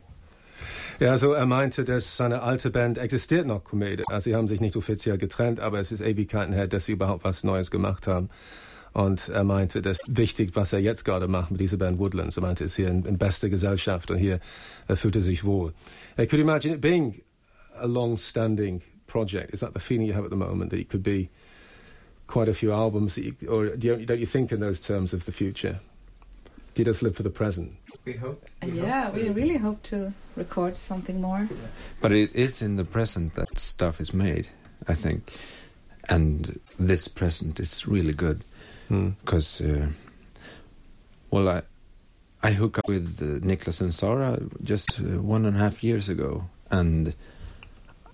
Ja, 1.00 1.12
also 1.12 1.34
er 1.34 1.46
meinte, 1.46 1.84
dass 1.84 2.18
seine 2.18 2.42
alte 2.42 2.72
Band 2.72 2.98
existiert 2.98 3.46
noch, 3.46 3.64
Comede. 3.64 4.04
Also 4.08 4.32
sie 4.32 4.36
haben 4.36 4.48
sich 4.48 4.62
nicht 4.62 4.76
offiziell 4.76 5.20
getrennt, 5.20 5.60
aber 5.60 5.80
es 5.80 5.92
ist 5.92 6.02
Ewigkeiten 6.02 6.54
her, 6.54 6.68
dass 6.68 6.86
sie 6.86 6.94
überhaupt 6.94 7.24
was 7.24 7.44
Neues 7.44 7.70
gemacht 7.70 8.08
haben. 8.08 8.30
Und 8.94 9.30
er 9.30 9.44
meinte, 9.44 9.84
das 9.84 10.00
wichtig, 10.08 10.56
was 10.56 10.74
er 10.74 10.80
jetzt 10.80 11.06
gerade 11.06 11.28
macht 11.28 11.52
mit 11.52 11.60
dieser 11.60 11.78
Band 11.78 12.00
Woodlands. 12.00 12.38
Er 12.38 12.42
meinte, 12.42 12.64
er 12.64 12.66
ist 12.66 12.78
hier 12.78 12.88
in, 12.88 13.06
in 13.06 13.20
bester 13.20 13.48
Gesellschaft 13.50 14.10
und 14.10 14.18
hier 14.18 14.40
er 14.88 14.98
fühlt 14.98 15.16
er 15.16 15.22
sich 15.22 15.44
wohl. 15.44 15.72
Uh, 16.18 16.26
could 16.26 16.40
imagine 16.40 16.74
it 16.74 16.82
being 16.82 17.22
a 17.80 17.86
long-standing 17.86 18.82
project? 19.06 19.54
Is 19.54 19.60
that 19.60 19.74
the 19.74 19.80
feeling 19.80 20.08
you 20.08 20.16
have 20.16 20.26
at 20.26 20.32
the 20.32 20.36
moment, 20.38 20.72
that 20.72 20.80
it 20.80 20.90
could 20.90 21.04
be 21.04 21.30
quite 22.26 22.50
a 22.50 22.56
few 22.56 22.72
albums, 22.72 23.16
that 23.16 23.24
you, 23.24 23.36
or 23.48 23.76
do 23.78 23.88
you, 23.88 24.04
don't 24.04 24.20
you 24.20 24.26
think 24.26 24.52
in 24.52 24.62
those 24.62 24.82
terms 24.82 25.14
of 25.14 25.26
the 25.26 25.32
future? 25.32 25.80
Do 26.78 26.82
you 26.82 26.86
just 26.86 27.02
live 27.02 27.16
for 27.16 27.24
the 27.24 27.32
present? 27.32 27.74
We 28.06 28.14
hope. 28.14 28.46
Yeah, 28.64 29.10
we 29.10 29.30
really 29.30 29.58
hope 29.58 29.82
to 29.84 30.14
record 30.36 30.76
something 30.76 31.20
more. 31.20 31.50
But 32.02 32.12
it 32.12 32.36
is 32.36 32.62
in 32.62 32.76
the 32.76 32.84
present 32.84 33.34
that 33.34 33.58
stuff 33.58 34.00
is 34.00 34.14
made. 34.14 34.50
I 34.88 34.94
think, 34.94 35.24
and 36.08 36.60
this 36.80 37.08
present 37.08 37.60
is 37.60 37.88
really 37.88 38.14
good. 38.14 38.44
Hmm. 38.90 39.10
because 39.26 39.60
uh, 39.60 39.90
well 41.30 41.50
i 41.50 41.62
i 42.42 42.52
hooked 42.52 42.78
up 42.78 42.88
with 42.88 43.20
uh, 43.22 43.46
Niklas 43.46 43.82
and 43.82 43.94
Sara 43.94 44.40
just 44.64 45.02
uh, 45.02 45.20
one 45.20 45.46
and 45.46 45.58
a 45.58 45.60
half 45.60 45.84
years 45.84 46.08
ago 46.08 46.46
and 46.72 47.14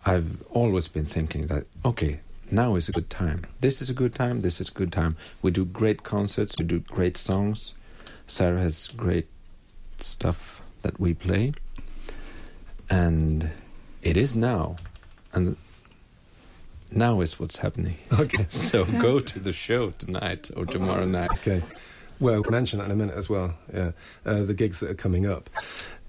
i've 0.04 0.42
always 0.50 0.88
been 0.88 1.06
thinking 1.06 1.42
that 1.42 1.68
okay 1.86 2.22
now 2.50 2.76
is 2.76 2.90
a 2.90 2.92
good 2.92 3.12
time 3.12 3.46
this 3.60 3.84
is 3.84 3.92
a 3.92 3.94
good 3.94 4.16
time 4.16 4.40
this 4.40 4.60
is 4.60 4.70
a 4.70 4.74
good 4.74 4.92
time 4.92 5.16
we 5.44 5.52
do 5.52 5.64
great 5.64 6.02
concerts 6.02 6.56
we 6.58 6.66
do 6.66 6.80
great 6.80 7.18
songs 7.18 7.76
sarah 8.28 8.60
has 8.60 8.88
great 8.96 9.28
stuff 10.00 10.62
that 10.82 11.00
we 11.00 11.14
play 11.14 11.52
and 12.90 13.50
it 14.02 14.18
is 14.18 14.36
now 14.36 14.76
and 15.34 15.56
now 16.92 17.22
is 17.22 17.40
what's 17.40 17.58
happening 17.58 17.96
Okay. 18.12 18.46
so 18.50 18.86
go 18.86 19.20
to 19.20 19.40
the 19.40 19.52
show 19.52 19.92
tonight 19.92 20.52
or 20.56 20.66
tomorrow 20.66 21.06
night. 21.06 21.32
Okay. 21.32 21.64
Well, 22.20 22.42
we'll 22.42 22.52
mention 22.52 22.80
that 22.80 22.86
in 22.86 22.92
a 22.92 22.96
minute 22.96 23.16
as 23.18 23.30
well. 23.30 23.56
Yeah, 23.74 23.92
uh, 24.26 24.44
the 24.44 24.54
gigs 24.54 24.80
that 24.80 24.90
are 24.90 24.96
coming 24.96 25.26
up. 25.26 25.50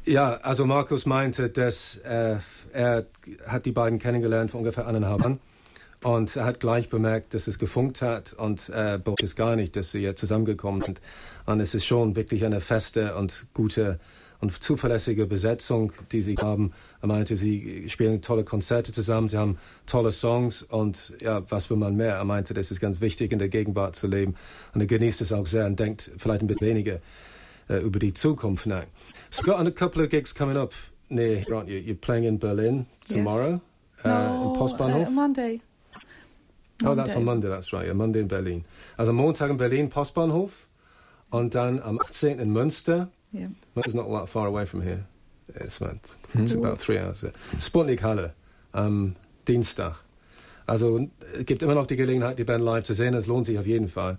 Ja, 0.05 0.39
also 0.45 0.67
Markus 0.67 1.07
meinte, 1.07 1.49
dass 1.49 1.97
äh, 2.05 2.39
er 2.73 3.07
hat 3.47 3.65
die 3.65 3.73
beiden 3.73 3.99
kennengelernt 3.99 4.51
vor 4.51 4.61
ungefähr 4.61 4.87
eineinhalb 4.87 5.21
Jahren 5.21 5.41
und 6.05 6.37
er 6.37 6.45
hat 6.45 6.61
gleich 6.61 6.89
bemerkt, 6.89 7.35
dass 7.35 7.49
es 7.49 7.59
gefunkt 7.59 8.03
hat 8.03 8.33
und 8.35 8.69
äh, 8.69 9.01
es 9.23 9.35
gar 9.35 9.57
nicht, 9.57 9.75
dass 9.75 9.91
sie 9.91 10.01
jetzt 10.01 10.21
zusammengekommen 10.21 10.83
sind. 10.83 11.01
Und 11.47 11.61
es 11.61 11.75
ist 11.75 11.87
schon 11.87 12.15
wirklich 12.15 12.45
eine 12.45 12.61
feste 12.61 13.17
und 13.17 13.47
gute 13.55 13.99
und 14.41 14.63
zuverlässige 14.63 15.27
Besetzung, 15.27 15.93
die 16.13 16.21
sie 16.21 16.37
haben. 16.37 16.73
Er 17.01 17.09
meinte, 17.09 17.35
sie 17.37 17.89
spielen 17.89 18.21
tolle 18.21 18.45
Konzerte 18.45 18.93
zusammen, 18.93 19.29
sie 19.29 19.39
haben 19.39 19.57
tolle 19.87 20.13
Songs 20.13 20.63
und 20.63 21.15
ja, 21.23 21.43
was 21.51 21.71
will 21.71 21.79
man 21.79 21.97
mehr? 21.97 22.17
Er 22.17 22.25
meinte, 22.25 22.53
das 22.53 22.71
ist 22.71 22.81
ganz 22.81 23.01
wichtig, 23.01 23.33
in 23.33 23.39
der 23.39 23.49
Gegenwart 23.49 23.97
zu 23.97 24.07
leben. 24.07 24.35
Und 24.75 24.83
er 24.83 24.87
genießt 24.87 25.23
es 25.23 25.33
auch 25.33 25.47
sehr 25.47 25.65
und 25.65 25.81
denkt 25.81 26.11
vielleicht 26.19 26.43
ein 26.43 26.47
bisschen 26.47 26.67
weniger 26.67 26.99
äh, 27.71 27.79
über 27.79 27.99
die 27.99 28.13
Zukunft 28.13 28.67
nach. 28.67 28.85
So 29.31 29.43
got 29.43 29.67
a 29.67 29.71
couple 29.71 30.03
of 30.05 30.11
gigs 30.11 30.35
coming 30.35 30.59
up 30.59 30.75
near 31.09 31.39
you? 31.67 31.79
You're 31.79 31.95
playing 31.99 32.25
in 32.25 32.39
Berlin 32.39 32.87
Yes. 33.07 33.17
tomorrow 33.17 33.61
uh, 34.05 34.09
no, 34.09 34.49
in 34.53 34.59
Postbahnhof. 34.59 35.09
uh, 35.09 35.11
Monday. 35.11 35.61
Oh, 36.87 36.95
that's 36.95 37.17
on 37.17 37.25
Monday, 37.25 37.49
that's 37.49 37.73
right. 37.73 37.87
Yeah, 37.87 37.95
Monday 37.95 38.21
in 38.21 38.29
Berlin. 38.29 38.65
Also 38.97 39.13
Montag 39.13 39.51
in 39.51 39.57
Berlin, 39.57 39.89
Postbahnhof. 39.91 40.67
Und 41.31 41.55
dann 41.55 41.81
am 41.81 41.99
18. 42.01 42.39
in 42.39 42.53
Münster. 42.53 43.09
Yeah. 43.33 43.49
Münster's 43.75 43.95
not 43.95 44.09
that 44.11 44.29
far 44.29 44.47
away 44.47 44.67
from 44.67 44.83
here. 44.83 45.05
It's 45.49 45.81
about, 45.81 45.99
Hmm. 46.33 46.45
it's 46.45 46.55
about 46.55 46.79
three 46.79 46.99
hours. 46.99 47.23
Yeah. 47.23 47.33
Sputnik 47.61 48.03
Halle 48.03 48.33
am 48.73 49.17
Dienstag. 49.49 49.97
Also 50.67 51.09
es 51.39 51.45
gibt 51.45 51.63
immer 51.63 51.75
noch 51.75 51.87
die 51.87 51.97
Gelegenheit, 51.97 52.39
die 52.39 52.45
Band 52.45 52.63
live 52.65 52.85
zu 52.85 52.95
sehen. 52.95 53.15
Es 53.15 53.27
lohnt 53.27 53.47
sich 53.47 53.59
auf 53.59 53.67
jeden 53.67 53.89
Fall. 53.89 54.19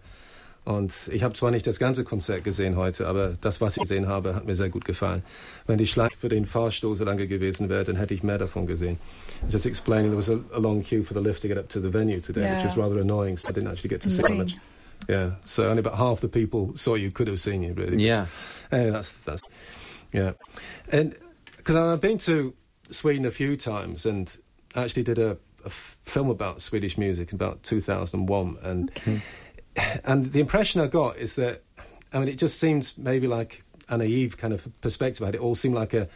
Und 0.65 1.09
ich 1.13 1.21
habe 1.21 1.33
zwar 1.35 1.51
nicht 1.51 1.67
das 1.67 1.77
ganze 1.77 2.03
Konzert 2.03 2.43
gesehen 2.43 2.75
heute, 2.75 3.05
aber 3.07 3.33
das, 3.39 3.61
was 3.61 3.77
ich 3.77 3.83
gesehen 3.83 4.07
habe, 4.07 4.33
hat 4.33 4.45
mir 4.45 4.55
sehr 4.55 4.69
gut 4.69 4.83
gefallen. 4.83 5.21
Wenn 5.67 5.77
die 5.77 5.85
Schlange 5.85 6.09
für 6.19 6.27
den 6.27 6.45
Fahrstuhl 6.47 6.95
so 6.95 7.03
lange 7.05 7.27
gewesen 7.27 7.69
wäre, 7.69 7.83
dann 7.83 7.97
hätte 7.97 8.15
ich 8.15 8.23
mehr 8.23 8.39
davon 8.39 8.65
gesehen. 8.65 8.97
Just 9.47 9.67
explaining, 9.67 10.09
there 10.09 10.17
was 10.17 10.29
a, 10.29 10.39
a 10.55 10.59
long 10.59 10.83
queue 10.83 11.03
for 11.03 11.13
the 11.13 11.19
lift 11.21 11.43
to 11.43 11.47
get 11.47 11.57
up 11.59 11.69
to 11.69 11.79
the 11.79 11.89
venue 11.93 12.19
today, 12.19 12.41
which 12.41 12.63
Yeah. 12.63 12.65
was 12.65 12.77
rather 12.77 12.99
annoying, 12.99 13.37
so 13.37 13.47
I 13.47 13.51
didn't 13.51 13.69
actually 13.71 13.89
get 13.89 14.01
to 14.01 14.09
see 14.09 14.23
how 14.23 14.33
much. 14.33 14.55
Yeah, 15.07 15.33
so 15.45 15.69
only 15.69 15.81
about 15.81 15.97
half 15.99 16.21
the 16.21 16.27
people 16.29 16.71
saw 16.75 16.95
you 16.95 17.11
could 17.11 17.27
have 17.27 17.39
seen 17.39 17.61
you, 17.61 17.73
really. 17.75 18.03
Yeah. 18.03 18.25
Hey, 18.71 18.89
that's 18.89 19.11
that's 19.23 19.43
yeah, 20.11 20.31
and 20.91 21.13
because 21.57 21.75
I've 21.75 22.01
been 22.01 22.17
to 22.19 22.53
Sweden 22.89 23.25
a 23.27 23.31
few 23.31 23.55
times 23.55 24.05
and 24.07 24.35
actually 24.73 25.03
did 25.03 25.19
a, 25.19 25.31
a 25.63 25.67
f- 25.67 25.97
film 26.05 26.29
about 26.31 26.61
Swedish 26.63 26.97
music 26.97 27.29
in 27.31 27.35
about 27.35 27.61
2001, 27.61 28.57
and 28.63 28.89
and 30.03 30.31
the 30.31 30.39
impression 30.39 30.81
I 30.81 30.87
got 30.87 31.17
is 31.17 31.35
that 31.35 31.63
I 32.13 32.19
mean 32.19 32.27
it 32.29 32.37
just 32.37 32.59
seemed 32.59 32.93
maybe 32.97 33.27
like 33.27 33.63
a 33.89 33.97
naive 33.97 34.37
kind 34.37 34.53
of 34.53 34.67
perspective. 34.81 35.27
It 35.33 35.39
all 35.39 35.55
seemed 35.55 35.75
like 35.75 35.93
a 35.93 36.07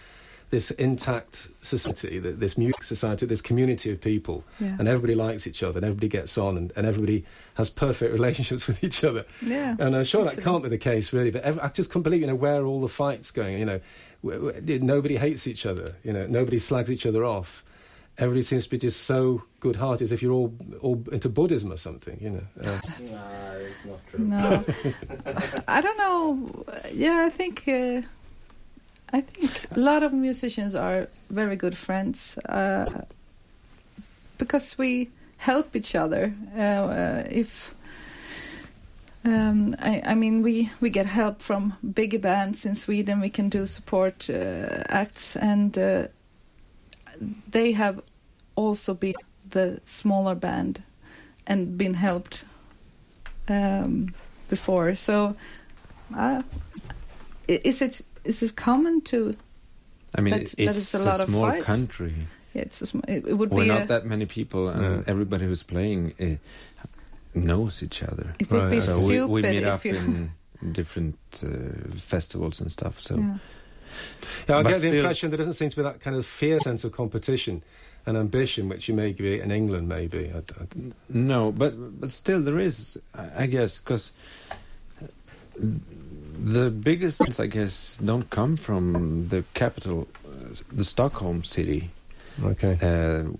this 0.50 0.72
intact 0.72 1.48
society, 1.62 2.19
th- 2.19 2.38
this 2.38 2.58
music 2.58 2.82
society, 2.82 3.24
this 3.28 3.39
community 3.41 3.91
of 3.91 4.02
people, 4.02 4.43
Yeah. 4.60 4.78
and 4.80 4.88
everybody 4.88 5.13
likes 5.13 5.45
each 5.45 5.62
other, 5.62 5.78
and 5.78 5.86
everybody 5.86 6.08
gets 6.08 6.39
on, 6.39 6.58
and, 6.58 6.72
and 6.76 6.88
everybody 6.88 7.24
has 7.54 7.69
perfect 7.69 8.12
relationships 8.19 8.65
with 8.65 8.84
each 8.84 9.04
other. 9.04 9.26
Yeah. 9.45 9.76
And 9.78 9.95
I'm 9.95 10.04
sure 10.06 10.26
that 10.26 10.41
can't 10.41 10.63
be 10.63 10.69
the 10.69 10.80
case, 10.80 11.13
really. 11.13 11.30
But 11.30 11.43
ev 11.43 11.60
I 11.62 11.67
just 11.67 11.91
couldn't 11.91 12.02
believe, 12.02 12.22
you 12.22 12.28
know, 12.28 12.34
where 12.34 12.62
are 12.62 12.65
all 12.65 12.82
the 12.82 12.89
fights 12.89 13.30
going? 13.30 13.60
You 13.60 13.65
know, 13.65 13.80
nobody 14.24 15.17
hates 15.17 15.45
each 15.45 15.67
other. 15.67 15.95
You 16.04 16.13
know, 16.13 16.26
nobody 16.26 16.58
slags 16.58 16.91
each 16.91 17.06
other 17.06 17.24
off. 17.24 17.63
Everybody 18.19 18.41
seems 18.41 18.65
to 18.65 18.69
be 18.69 18.77
just 18.77 19.05
so 19.05 19.43
good-hearted, 19.62 20.03
as 20.03 20.12
if 20.12 20.21
you're 20.21 20.34
all 20.34 20.53
all 20.82 21.01
into 21.12 21.29
Buddhism 21.29 21.71
or 21.71 21.77
something. 21.77 22.17
You 22.21 22.29
know. 22.32 22.43
Uh, 22.62 22.79
Nah, 22.99 23.53
it's 23.53 23.86
not 23.86 23.99
true. 24.08 24.19
No, 24.19 24.65
I 25.67 25.82
don't 25.82 25.97
know. 25.97 26.63
Yeah, 26.93 27.25
I 27.25 27.29
think 27.29 27.63
uh, 27.67 28.01
I 29.13 29.21
think 29.21 29.77
a 29.77 29.79
lot 29.79 30.03
of 30.03 30.12
musicians 30.12 30.75
are 30.75 31.08
very 31.29 31.55
good 31.55 31.77
friends 31.77 32.38
uh, 32.49 33.05
because 34.38 34.77
we 34.77 35.10
help 35.38 35.75
each 35.75 35.95
other. 35.95 36.34
Uh, 36.55 36.62
uh, 36.62 37.23
if 37.32 37.73
um, 39.25 39.75
I, 39.79 40.01
I 40.05 40.15
mean, 40.15 40.43
we 40.43 40.69
we 40.82 40.89
get 40.89 41.05
help 41.05 41.41
from 41.41 41.73
big 41.93 42.21
bands 42.21 42.65
in 42.65 42.75
Sweden. 42.75 43.21
We 43.21 43.29
can 43.29 43.49
do 43.49 43.65
support 43.65 44.29
uh, 44.29 44.84
acts, 44.89 45.36
and 45.36 45.77
uh, 45.77 46.08
they 47.51 47.73
have 47.73 48.01
also 48.60 48.93
been 48.93 49.13
the 49.50 49.80
smaller 49.86 50.36
band 50.36 50.84
and 51.48 51.78
been 51.78 51.93
helped 51.95 52.45
um, 53.48 54.13
before. 54.50 54.95
So, 54.95 55.36
uh, 56.17 56.41
is 57.48 57.82
it 57.82 58.02
is 58.24 58.41
it 58.43 58.56
common 58.56 59.02
to? 59.02 59.36
I 60.17 60.22
mean, 60.22 60.34
That- 60.34 60.54
it- 60.54 60.65
that 60.65 60.76
it's 60.76 60.93
is 60.93 61.02
a 61.02 61.06
lot 61.10 61.19
a 61.19 61.24
of 61.24 61.30
small 61.30 61.50
fights. 61.52 61.65
country. 61.65 62.13
Yeah, 62.54 62.63
it's 62.65 62.82
a 62.82 62.86
sm- 62.86 63.06
it, 63.08 63.26
it 63.28 63.34
would 63.38 63.52
We're 63.52 63.63
be 63.63 63.67
not 63.69 63.82
a, 63.84 63.88
that 63.88 64.06
many 64.06 64.26
people, 64.26 64.69
and 64.69 64.82
Yeah. 64.82 65.04
everybody 65.08 65.45
who's 65.45 65.63
playing 65.63 66.13
uh, 66.19 66.38
knows 67.34 67.84
each 67.84 68.02
other. 68.04 68.34
it 68.39 68.50
would 68.52 68.69
be 68.69 68.78
Right. 68.78 68.82
So 68.82 69.00
we, 69.02 69.06
stupid 69.15 69.30
we 69.32 69.41
meet 69.41 69.63
if 69.63 69.74
up 69.74 69.86
you. 69.86 69.95
in 69.95 70.32
different 70.74 71.17
uh, 71.43 71.50
festivals 71.95 72.62
and 72.62 72.72
stuff. 72.72 73.00
So 73.02 73.15
yeah. 73.17 73.38
I 74.47 74.63
But 74.63 74.67
get 74.67 74.81
the 74.81 74.97
impression 74.97 75.29
there 75.29 75.38
doesn't 75.38 75.53
seem 75.53 75.69
to 75.69 75.75
be 75.75 75.83
that 75.83 75.99
kind 75.99 76.15
of 76.15 76.25
fear 76.25 76.59
sense 76.59 76.83
of 76.83 76.91
competition 76.91 77.62
and 78.05 78.17
ambition 78.17 78.69
which 78.69 78.88
you 78.88 78.95
may 78.95 79.12
be 79.12 79.39
in 79.39 79.51
England, 79.51 79.88
maybe. 79.88 80.31
I, 80.33 80.39
I, 80.39 80.65
No, 81.09 81.51
but 81.51 81.99
but 82.01 82.12
still 82.12 82.41
there 82.41 82.59
is, 82.59 82.97
I 83.13 83.43
I 83.43 83.45
guess, 83.45 83.79
because 83.79 84.12
the 86.41 86.69
biggest 86.71 87.19
ones, 87.19 87.39
I 87.39 87.47
guess, 87.47 87.97
don't 87.97 88.29
come 88.29 88.55
from 88.55 89.27
the 89.27 89.43
capital, 89.53 90.07
uh, 90.25 90.55
the 90.71 90.85
Stockholm 90.85 91.43
city. 91.43 91.89
okay. 92.43 92.77
Uh, 92.81 93.31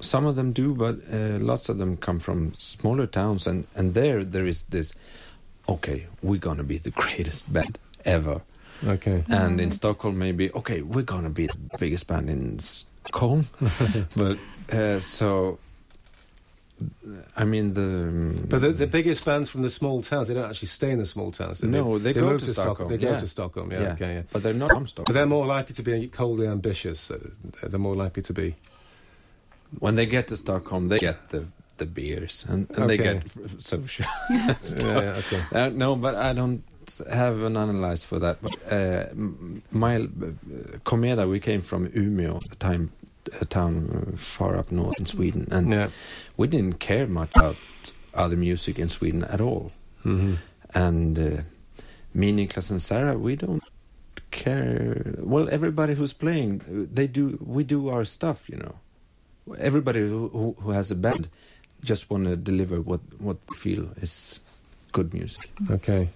some 0.00 0.26
of 0.26 0.36
them 0.36 0.52
do, 0.52 0.74
but 0.74 0.96
uh, 1.12 1.38
lots 1.38 1.68
of 1.68 1.78
them 1.78 1.96
come 1.96 2.18
from 2.18 2.54
smaller 2.54 3.06
towns, 3.06 3.46
and 3.46 3.66
and 3.74 3.94
there 3.94 4.24
there 4.24 4.46
is 4.46 4.64
this. 4.64 4.94
Okay, 5.68 6.06
we're 6.22 6.40
gonna 6.40 6.64
be 6.64 6.78
the 6.78 6.90
greatest 7.02 7.52
band 7.52 7.78
ever, 8.04 8.42
Okay. 8.86 9.24
and 9.28 9.60
in 9.60 9.70
Stockholm 9.70 10.18
maybe 10.18 10.50
okay, 10.52 10.82
we're 10.82 11.02
gonna 11.02 11.30
be 11.30 11.46
the 11.46 11.58
biggest 11.78 12.06
band 12.06 12.28
in 12.30 12.58
Stockholm, 12.58 13.46
but 14.16 14.38
uh, 14.72 14.98
so. 15.00 15.58
I 17.36 17.44
mean 17.44 17.74
the. 17.74 18.42
But 18.48 18.60
the, 18.60 18.72
the 18.72 18.88
biggest 18.88 19.24
bands 19.24 19.48
from 19.48 19.62
the 19.62 19.70
small 19.70 20.02
towns, 20.02 20.26
they 20.26 20.34
don't 20.34 20.48
actually 20.50 20.66
stay 20.68 20.90
in 20.90 20.98
the 20.98 21.06
small 21.06 21.30
towns. 21.30 21.60
do 21.60 21.68
No, 21.68 21.96
they 21.98 22.12
go 22.12 22.22
move 22.22 22.40
to 22.40 22.52
Stockholm, 22.52 22.88
They 22.88 22.98
go 22.98 23.12
yeah. 23.12 23.18
to 23.18 23.28
Stockholm, 23.28 23.70
yeah, 23.70 23.82
Yeah. 23.82 23.92
okay, 23.92 24.14
yeah. 24.14 24.22
But 24.32 24.42
they're 24.42 24.52
not 24.54 24.70
from 24.70 24.86
But 24.96 25.12
they're 25.12 25.26
more 25.26 25.46
likely 25.46 25.76
to 25.76 25.82
be 25.82 26.08
coldly 26.08 26.48
ambitious. 26.48 27.08
Uh, 27.10 27.18
they're 27.62 27.78
more 27.78 27.94
likely 27.94 28.22
to 28.24 28.32
be. 28.32 28.56
When 29.78 29.94
they 29.94 30.06
get 30.06 30.26
to 30.28 30.36
Stockholm, 30.36 30.88
they 30.88 30.98
get 30.98 31.28
the 31.28 31.44
the 31.78 31.86
beers 31.86 32.44
and, 32.48 32.68
and 32.76 32.90
they 32.90 32.96
get 32.96 33.16
f- 33.16 33.38
f- 33.44 33.60
social. 33.60 34.06
Yeah, 34.30 34.54
yeah, 34.84 35.20
okay. 35.22 35.42
Uh, 35.52 35.68
no, 35.70 35.94
but 35.96 36.14
I 36.16 36.32
don't 36.32 36.62
have 37.10 37.42
an 37.42 37.56
analyze 37.56 38.04
for 38.06 38.18
that. 38.20 38.36
But 38.42 38.52
uh, 38.72 39.04
my 39.70 39.96
uh, 39.96 40.78
Komeda, 40.84 41.28
we 41.28 41.40
came 41.40 41.60
from 41.62 41.88
Umeå, 41.88 42.40
a 42.52 42.56
time 42.56 42.90
a 43.40 43.44
town 43.44 43.74
uh, 44.12 44.16
far 44.16 44.56
up 44.58 44.70
north 44.72 44.98
in 44.98 45.06
Sweden, 45.06 45.46
and 45.50 45.70
Yeah. 45.70 45.88
we 46.36 46.46
didn't 46.48 46.78
care 46.80 47.06
much 47.06 47.30
about 47.36 47.56
other 48.14 48.36
music 48.36 48.78
in 48.78 48.88
Sweden 48.88 49.24
at 49.24 49.40
all. 49.40 49.70
hmm 50.02 50.34
And 50.74 51.18
uh, 51.18 51.42
me, 52.14 52.32
Niklas, 52.32 52.70
and 52.70 52.80
Sarah, 52.82 53.16
we 53.18 53.36
don't 53.36 53.62
care. 54.30 55.14
Well, 55.18 55.48
everybody 55.50 55.94
who's 55.94 56.12
playing, 56.14 56.60
uh, 56.62 56.86
they 56.94 57.06
do. 57.06 57.38
We 57.40 57.64
do 57.64 57.88
our 57.88 58.04
stuff, 58.04 58.48
you 58.48 58.56
know. 58.58 58.74
Everybody 59.58 60.00
who 60.00 60.28
who, 60.28 60.54
who 60.62 60.70
has 60.72 60.90
a 60.90 60.94
band 60.94 61.28
just 61.84 62.10
want 62.10 62.24
to 62.24 62.36
deliver 62.36 62.80
what 62.80 63.00
what 63.18 63.36
feel 63.56 63.88
is 64.02 64.40
good 64.92 65.12
music. 65.14 65.48
Okay. 65.70 66.08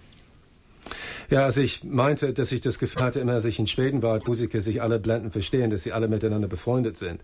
Ja, 1.31 1.44
also 1.44 1.61
ich 1.61 1.85
meinte, 1.85 2.33
dass 2.33 2.53
ich 2.53 2.61
das 2.61 2.79
Gefühl 2.79 3.03
hatte, 3.03 3.20
immer 3.20 3.35
als 3.35 3.44
ich 3.44 3.59
in 3.59 3.66
Schweden 3.66 4.03
war, 4.03 4.20
Musiker 4.27 4.61
sich 4.61 4.83
alle 4.83 4.99
blenden 4.99 5.31
verstehen, 5.31 5.70
dass 5.70 5.83
sie 5.83 5.92
alle 5.92 6.09
miteinander 6.09 6.49
befreundet 6.49 6.96
sind. 6.96 7.22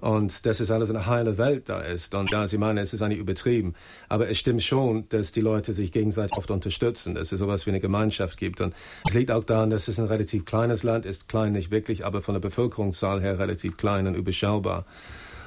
Und 0.00 0.46
dass 0.46 0.58
es 0.58 0.72
alles 0.72 0.90
eine 0.90 1.06
heile 1.06 1.38
Welt 1.38 1.68
da 1.68 1.80
ist. 1.80 2.12
Und 2.16 2.32
ja, 2.32 2.48
Sie 2.48 2.58
meinen, 2.58 2.78
es 2.78 2.92
ist 2.92 3.02
eigentlich 3.02 3.20
übertrieben. 3.20 3.74
Aber 4.08 4.28
es 4.28 4.36
stimmt 4.36 4.64
schon, 4.64 5.08
dass 5.10 5.30
die 5.30 5.40
Leute 5.40 5.72
sich 5.72 5.92
gegenseitig 5.92 6.36
oft 6.36 6.50
unterstützen, 6.50 7.14
dass 7.14 7.30
es 7.30 7.38
sowas 7.38 7.66
wie 7.66 7.70
eine 7.70 7.78
Gemeinschaft 7.78 8.36
gibt. 8.36 8.60
Und 8.60 8.74
es 9.06 9.14
liegt 9.14 9.30
auch 9.30 9.44
daran, 9.44 9.70
dass 9.70 9.86
es 9.86 10.00
ein 10.00 10.06
relativ 10.06 10.44
kleines 10.44 10.82
Land 10.82 11.06
ist. 11.06 11.28
Klein 11.28 11.52
nicht 11.52 11.70
wirklich, 11.70 12.04
aber 12.04 12.20
von 12.20 12.34
der 12.34 12.40
Bevölkerungszahl 12.40 13.20
her 13.20 13.38
relativ 13.38 13.76
klein 13.76 14.08
und 14.08 14.16
überschaubar. 14.16 14.86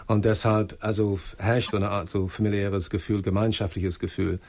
Und 0.08 0.24
deshalb, 0.24 0.78
also 0.80 1.20
herrscht 1.38 1.72
so 1.72 1.78
eine 1.78 1.90
Art 1.90 2.08
so 2.08 2.30
familiäres 2.30 2.90
Gefühl, 2.90 3.22
gemeinschaftliches 3.22 4.00
Gefühl. 4.00 4.40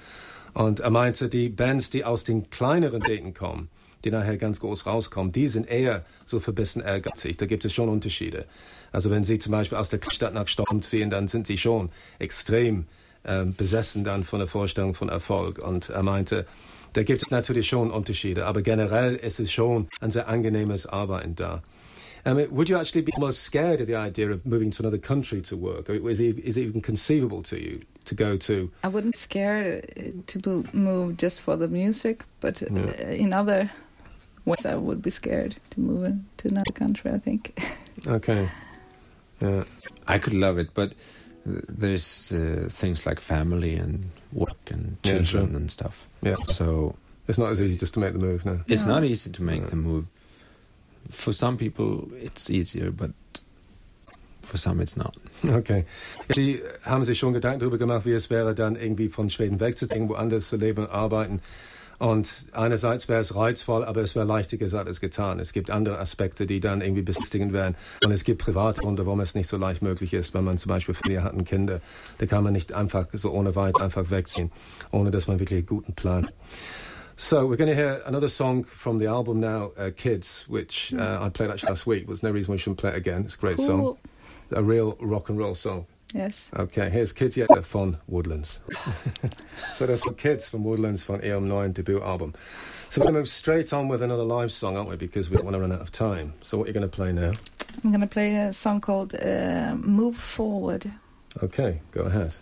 Und 0.57 0.81
er 0.81 0.89
meinte, 0.89 1.29
die 1.29 1.51
Bands, 1.51 1.91
die 1.91 2.07
aus 2.07 2.25
den 2.25 2.49
kleineren 2.49 3.03
Städten 3.03 3.35
kommen, 3.35 3.69
die 4.05 4.11
nachher 4.11 4.39
ganz 4.39 4.59
groß 4.61 4.87
rauskommen, 4.87 5.31
die 5.31 5.49
sind 5.49 5.69
eher 5.69 6.07
so 6.25 6.41
verbissen 6.41 6.81
ehrgeizig. 6.81 7.37
Da 7.37 7.45
gibt 7.45 7.67
es 7.67 7.75
schon 7.75 7.91
Unterschiede. 7.91 8.47
Also 8.91 9.11
wenn 9.11 9.23
Sie 9.23 9.39
zum 9.39 9.53
Beispiel 9.53 9.77
aus 9.77 9.91
der 9.91 10.01
Stadt 10.09 10.33
nach 10.33 10.49
Stockholm 10.49 10.81
ziehen, 10.81 11.11
dann 11.11 11.29
sind 11.29 11.47
Sie 11.47 11.59
schon 11.59 11.91
extrem 12.19 12.87
ähm, 13.27 13.55
besessen 13.55 14.03
dann 14.03 14.25
von 14.25 14.39
der 14.39 14.49
Vorstellung 14.49 14.95
von 14.95 15.11
Erfolg. 15.11 15.59
Und 15.59 15.91
er 15.91 16.03
meinte, 16.03 16.47
da 16.95 17.03
gibt 17.03 17.23
es 17.23 17.31
natürlich 17.31 17.69
schon 17.69 17.91
Unterschiede, 17.91 18.47
aber 18.47 18.63
generell 18.63 19.15
ist 19.15 19.41
es 19.41 19.53
schon 19.53 19.89
ein 20.01 20.11
sehr 20.11 20.27
angenehmes 20.27 20.87
Arbeiten 20.87 21.35
da. 21.35 21.63
I 22.27 22.35
mean, 22.35 22.51
would 22.51 22.69
you 22.69 22.77
actually 22.77 23.03
be 23.03 23.13
almost 23.13 23.43
scared 23.43 23.81
of 23.81 23.87
the 23.87 23.95
idea 23.95 24.31
of 24.31 24.45
moving 24.45 24.71
to 24.73 24.83
another 24.83 24.99
country 24.99 25.41
to 25.43 25.57
work? 25.57 25.89
Or 25.89 25.95
Is 26.11 26.21
it, 26.21 26.39
is 26.41 26.57
it 26.57 26.63
even 26.63 26.81
conceivable 26.83 27.43
to 27.45 27.57
you 27.59 27.81
to 28.05 28.15
go 28.15 28.37
to? 28.37 28.71
I 28.83 28.89
wouldn't 28.89 29.15
scare 29.15 29.83
uh, 29.97 30.03
to 30.27 30.65
move 30.73 31.17
just 31.17 31.41
for 31.41 31.57
the 31.57 31.69
music, 31.69 32.25
but 32.41 32.63
uh, 32.63 32.67
in 33.11 33.33
other 33.33 33.71
ways 34.45 34.67
I 34.67 34.75
would 34.75 35.03
be 35.03 35.11
scared 35.11 35.57
to 35.71 35.81
move 35.81 36.05
in- 36.05 36.27
to 36.39 36.49
another 36.49 36.73
country. 36.73 37.13
I 37.13 37.19
think. 37.19 37.59
Okay. 38.07 38.51
Yeah. 39.41 39.65
I 40.07 40.19
could 40.19 40.35
love 40.35 40.59
it, 40.59 40.69
but 40.75 40.91
uh, 41.49 41.61
there's 41.69 42.31
uh, 42.33 42.69
things 42.71 43.07
like 43.07 43.21
family 43.21 43.75
and 43.77 44.11
work 44.33 44.71
and 44.71 44.97
Yeah, 45.03 45.13
children 45.19 45.49
sure. 45.49 45.57
and 45.57 45.71
stuff. 45.71 46.07
Yeah. 46.23 46.37
So 46.47 46.95
It's 47.29 47.39
not 47.39 47.51
as 47.53 47.61
easy 47.61 47.77
just 47.77 47.95
to 47.95 48.01
make 48.01 48.13
the 48.13 48.19
move, 48.19 48.45
no. 48.45 48.61
it's 48.69 48.85
No. 48.87 48.95
not 48.95 49.05
easy 49.05 49.31
to 49.33 49.43
make 49.43 49.63
No. 49.63 49.69
the 49.69 49.77
move. 49.77 50.05
For 51.11 51.33
some 51.33 51.57
people, 51.57 52.09
it's 52.23 52.51
easier, 52.51 52.91
but 52.91 53.13
for 54.43 54.57
some, 54.57 54.83
it's 54.83 54.97
not. 54.97 55.17
Okay. 55.49 55.85
Sie 56.35 56.61
haben 56.85 57.05
sich 57.05 57.19
schon 57.19 57.33
Gedanken 57.33 57.61
darüber 57.61 57.79
gemacht, 57.79 58.07
wie 58.07 58.13
es 58.13 58.31
wäre, 58.31 58.55
dann 58.55 58.77
irgendwie 58.77 59.09
von 59.09 59.31
Schweden 59.31 59.61
wegzuziehen, 59.61 60.09
woanders 60.09 60.49
zu 60.49 60.57
leben 60.57 60.81
und 60.85 60.91
arbeiten. 60.91 61.41
Und 61.99 62.47
einerseits 62.53 63.09
wäre 63.09 63.21
es 63.21 63.35
reizvoll, 63.35 63.83
aber 63.85 64.03
es 64.03 64.15
wäre 64.15 64.27
leichter 64.27 64.59
gesagt 64.59 64.87
als 64.87 65.01
getan. 65.01 65.39
Es 65.39 65.53
gibt 65.55 65.71
andere 65.71 65.99
Aspekte, 65.99 66.47
die 66.47 66.61
dann 66.61 66.83
irgendwie 66.83 67.03
beängstigend 67.03 67.53
wären. 67.55 67.75
Und 68.05 68.13
es 68.13 68.25
gibt 68.25 68.43
Privatgründe, 68.43 69.07
warum 69.07 69.21
es 69.21 69.35
nicht 69.35 69.49
so 69.49 69.57
leicht 69.57 69.81
möglich 69.81 70.13
ist, 70.13 70.35
wenn 70.35 70.45
man 70.45 70.59
zum 70.59 70.69
Beispiel 70.69 70.95
Familie 70.95 71.23
hat 71.23 71.33
und 71.33 71.45
Kinder. 71.45 71.81
Da 72.19 72.27
kann 72.27 72.45
man 72.45 72.53
nicht 72.53 72.75
einfach 72.75 73.07
so 73.15 73.33
ohne 73.33 73.57
weit 73.57 73.81
einfach 73.81 74.11
wegziehen, 74.11 74.53
ohne 74.91 75.11
dass 75.11 75.27
man 75.27 75.39
wirklich 75.39 75.59
einen 75.59 75.67
guten 75.67 75.95
Plan 75.95 76.27
hat. 76.27 76.35
So 77.19 77.47
we're 77.47 77.57
going 77.57 77.71
to 77.71 77.75
hear 77.75 78.03
another 78.05 78.29
song 78.29 78.63
from 78.63 78.99
the 78.99 79.07
album 79.07 79.41
now, 79.41 79.73
uh, 79.79 79.91
Kids, 79.97 80.45
which 80.49 80.93
uh, 80.93 81.19
I 81.23 81.31
played 81.31 81.51
actually 81.51 81.71
last 81.71 81.87
week. 81.87 82.07
There's 82.07 82.23
no 82.23 82.31
reason 82.31 82.53
we 82.53 82.59
shouldn't 82.59 82.79
play 82.79 82.91
it 82.91 82.97
again. 82.97 83.23
It's 83.25 83.35
a 83.35 83.39
great 83.39 83.59
song. 83.59 83.97
A 84.53 84.63
real 84.63 84.97
rock 85.01 85.31
and 85.31 85.39
roll 85.39 85.55
song. 85.55 85.87
Yes. 86.13 86.51
Okay, 86.57 86.89
here's 86.91 87.13
Kids 87.13 87.37
Yet 87.37 87.49
von 87.65 87.99
Woodlands. 88.07 88.61
so 89.73 89.87
that's 89.87 90.07
what 90.07 90.19
Kids 90.19 90.49
from 90.49 90.63
Woodlands 90.63 91.05
from 91.05 91.21
von 91.21 91.25
ihrem 91.29 91.75
debut 91.75 92.01
album. 92.03 92.35
So 92.89 93.01
we're 93.01 93.07
going 93.07 93.15
to 93.15 93.21
move 93.21 93.29
straight 93.29 93.73
on 93.73 93.89
with 93.89 94.03
another 94.03 94.23
live 94.23 94.53
song, 94.53 94.77
aren't 94.77 94.91
we? 94.91 94.97
Because 94.97 95.31
we 95.31 95.37
don't 95.37 95.47
want 95.47 95.55
to 95.55 95.61
run 95.61 95.73
out 95.73 95.81
of 95.81 95.91
time. 95.91 96.35
So 96.43 96.59
what 96.59 96.65
are 96.65 96.69
you 96.69 96.75
going 96.75 96.89
to 96.89 96.97
play 96.97 97.13
now? 97.13 97.33
I'm 97.85 97.93
gonna 97.93 98.07
play 98.07 98.35
a 98.37 98.53
song 98.53 98.81
called 98.81 99.15
uh, 99.15 99.75
"Move 99.77 100.17
Forward." 100.17 100.91
Okay, 101.43 101.81
go 101.93 102.03
ahead. 102.03 102.37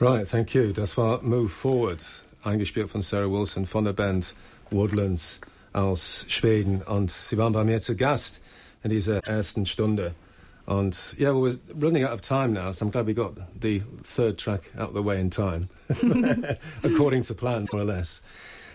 Right, 0.00 0.26
thank 0.26 0.54
you. 0.54 0.72
That's 0.72 0.96
war 0.96 1.20
Move 1.22 1.52
Forward, 1.52 2.04
eingespielt 2.44 2.90
von 2.90 3.02
Sarah 3.02 3.30
Wilson 3.30 3.66
von 3.66 3.84
der 3.84 3.92
Band 3.92 4.34
Woodlands 4.70 5.40
aus 5.72 6.26
Schweden. 6.28 6.82
Und 6.82 7.10
sie 7.10 7.36
waren 7.38 7.52
bei 7.52 7.64
mir 7.64 7.80
zu 7.80 7.96
Gast 7.96 8.40
in 8.82 8.90
dieser 8.90 9.18
ersten 9.26 9.66
Stunde. 9.66 10.14
And 10.66 10.94
yeah, 11.18 11.30
well, 11.32 11.40
we're 11.40 11.58
running 11.74 12.04
out 12.04 12.12
of 12.12 12.20
time 12.20 12.52
now, 12.52 12.72
so 12.72 12.84
I'm 12.84 12.90
glad 12.90 13.06
we 13.06 13.14
got 13.14 13.32
the 13.58 13.80
third 14.02 14.36
track 14.36 14.70
out 14.76 14.88
of 14.88 14.94
the 14.94 15.02
way 15.02 15.18
in 15.18 15.30
time, 15.30 15.70
according 16.84 17.22
to 17.22 17.34
plan, 17.34 17.66
more 17.72 17.80
or 17.80 17.86
less. 17.86 18.20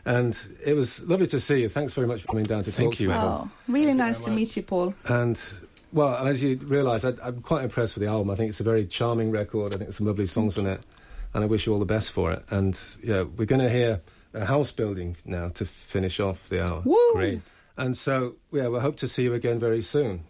And 0.04 0.36
it 0.66 0.76
was 0.76 1.08
lovely 1.08 1.28
to 1.28 1.40
see 1.40 1.62
you. 1.62 1.70
Thanks 1.70 1.94
very 1.94 2.08
much 2.08 2.24
for 2.24 2.30
coming 2.30 2.46
down 2.46 2.64
to 2.64 2.72
Thank 2.72 2.94
talk 2.94 3.00
you. 3.00 3.08
to 3.10 3.14
me. 3.14 3.20
Oh, 3.20 3.50
really 3.68 3.94
nice 3.94 4.22
to 4.22 4.32
meet 4.32 4.58
you, 4.58 4.64
Paul. 4.64 4.96
And 5.08 5.40
well, 5.92 6.16
as 6.26 6.44
you 6.44 6.56
realise, 6.64 7.06
I, 7.06 7.14
I'm 7.22 7.42
quite 7.42 7.64
impressed 7.64 7.94
with 7.94 8.04
the 8.04 8.10
album. 8.10 8.32
I 8.32 8.36
think 8.36 8.50
it's 8.50 8.60
a 8.60 8.64
very 8.64 8.88
charming 8.88 9.30
record. 9.30 9.76
I 9.76 9.78
think 9.78 9.88
there's 9.90 9.98
some 9.98 10.08
lovely 10.08 10.26
songs 10.26 10.58
on 10.58 10.66
it, 10.66 10.82
and 11.34 11.44
I 11.44 11.48
wish 11.48 11.66
you 11.66 11.74
all 11.74 11.80
the 11.80 11.86
best 11.94 12.12
for 12.12 12.32
it. 12.32 12.44
And 12.50 12.78
yeah, 13.04 13.24
we're 13.24 13.46
going 13.48 13.62
to 13.62 13.70
hear 13.70 14.02
a 14.34 14.46
house 14.46 14.72
building 14.72 15.18
now 15.26 15.50
to 15.50 15.66
finish 15.66 16.20
off 16.20 16.38
the 16.50 16.64
hour. 16.64 16.82
Woo! 16.86 16.98
Great. 17.14 17.42
And 17.78 17.96
so 17.98 18.36
yeah, 18.52 18.68
we 18.70 18.80
hope 18.80 18.98
to 18.98 19.08
see 19.08 19.24
you 19.24 19.34
again 19.34 19.60
very 19.60 19.82
soon. 19.82 20.22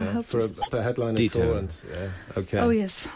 I 0.00 0.04
Yeah, 0.04 0.12
hope 0.12 0.26
for, 0.26 0.38
a, 0.38 0.48
to- 0.48 0.62
for 0.70 0.78
a 0.78 0.82
headliner 0.82 1.14
Detail. 1.14 1.42
tour. 1.46 1.58
And, 1.58 1.70
yeah, 1.90 2.08
okay. 2.38 2.58
Oh 2.60 2.70
yes. 2.70 3.08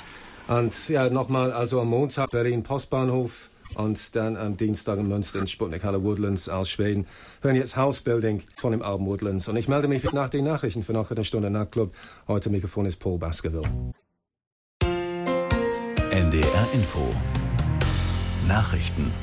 Und 0.48 0.88
ja, 0.88 1.08
nochmal, 1.08 1.52
also 1.52 1.80
am 1.80 1.88
Montag 1.88 2.30
Berlin 2.30 2.62
Postbahnhof 2.64 3.48
und 3.76 4.14
dann 4.16 4.36
am 4.36 4.56
Dienstag 4.56 4.98
in 4.98 5.06
Münster 5.08 5.38
in 5.40 5.46
Sputnik 5.46 5.84
Halle 5.84 6.02
Woodlands 6.02 6.48
aus 6.48 6.68
Schweden. 6.68 7.06
Hören 7.40 7.54
jetzt 7.56 7.76
Housebuilding 7.76 8.42
von 8.56 8.72
dem 8.72 8.82
Album 8.82 9.06
Woodlands. 9.06 9.46
Und 9.48 9.56
ich 9.56 9.68
melde 9.68 9.86
mich 9.88 10.02
nach 10.12 10.28
den 10.30 10.44
Nachrichten 10.44 10.82
für 10.82 10.92
noch 10.92 11.10
eine 11.12 11.24
Stunde 11.24 11.48
Nachtclub. 11.50 11.92
Heute 12.26 12.50
Mikrofon 12.50 12.86
ist 12.86 12.96
Paul 12.96 13.18
Baskerville. 13.18 13.92
NDR 16.12 16.66
Info. 16.74 17.08
Nachrichten 18.46 19.14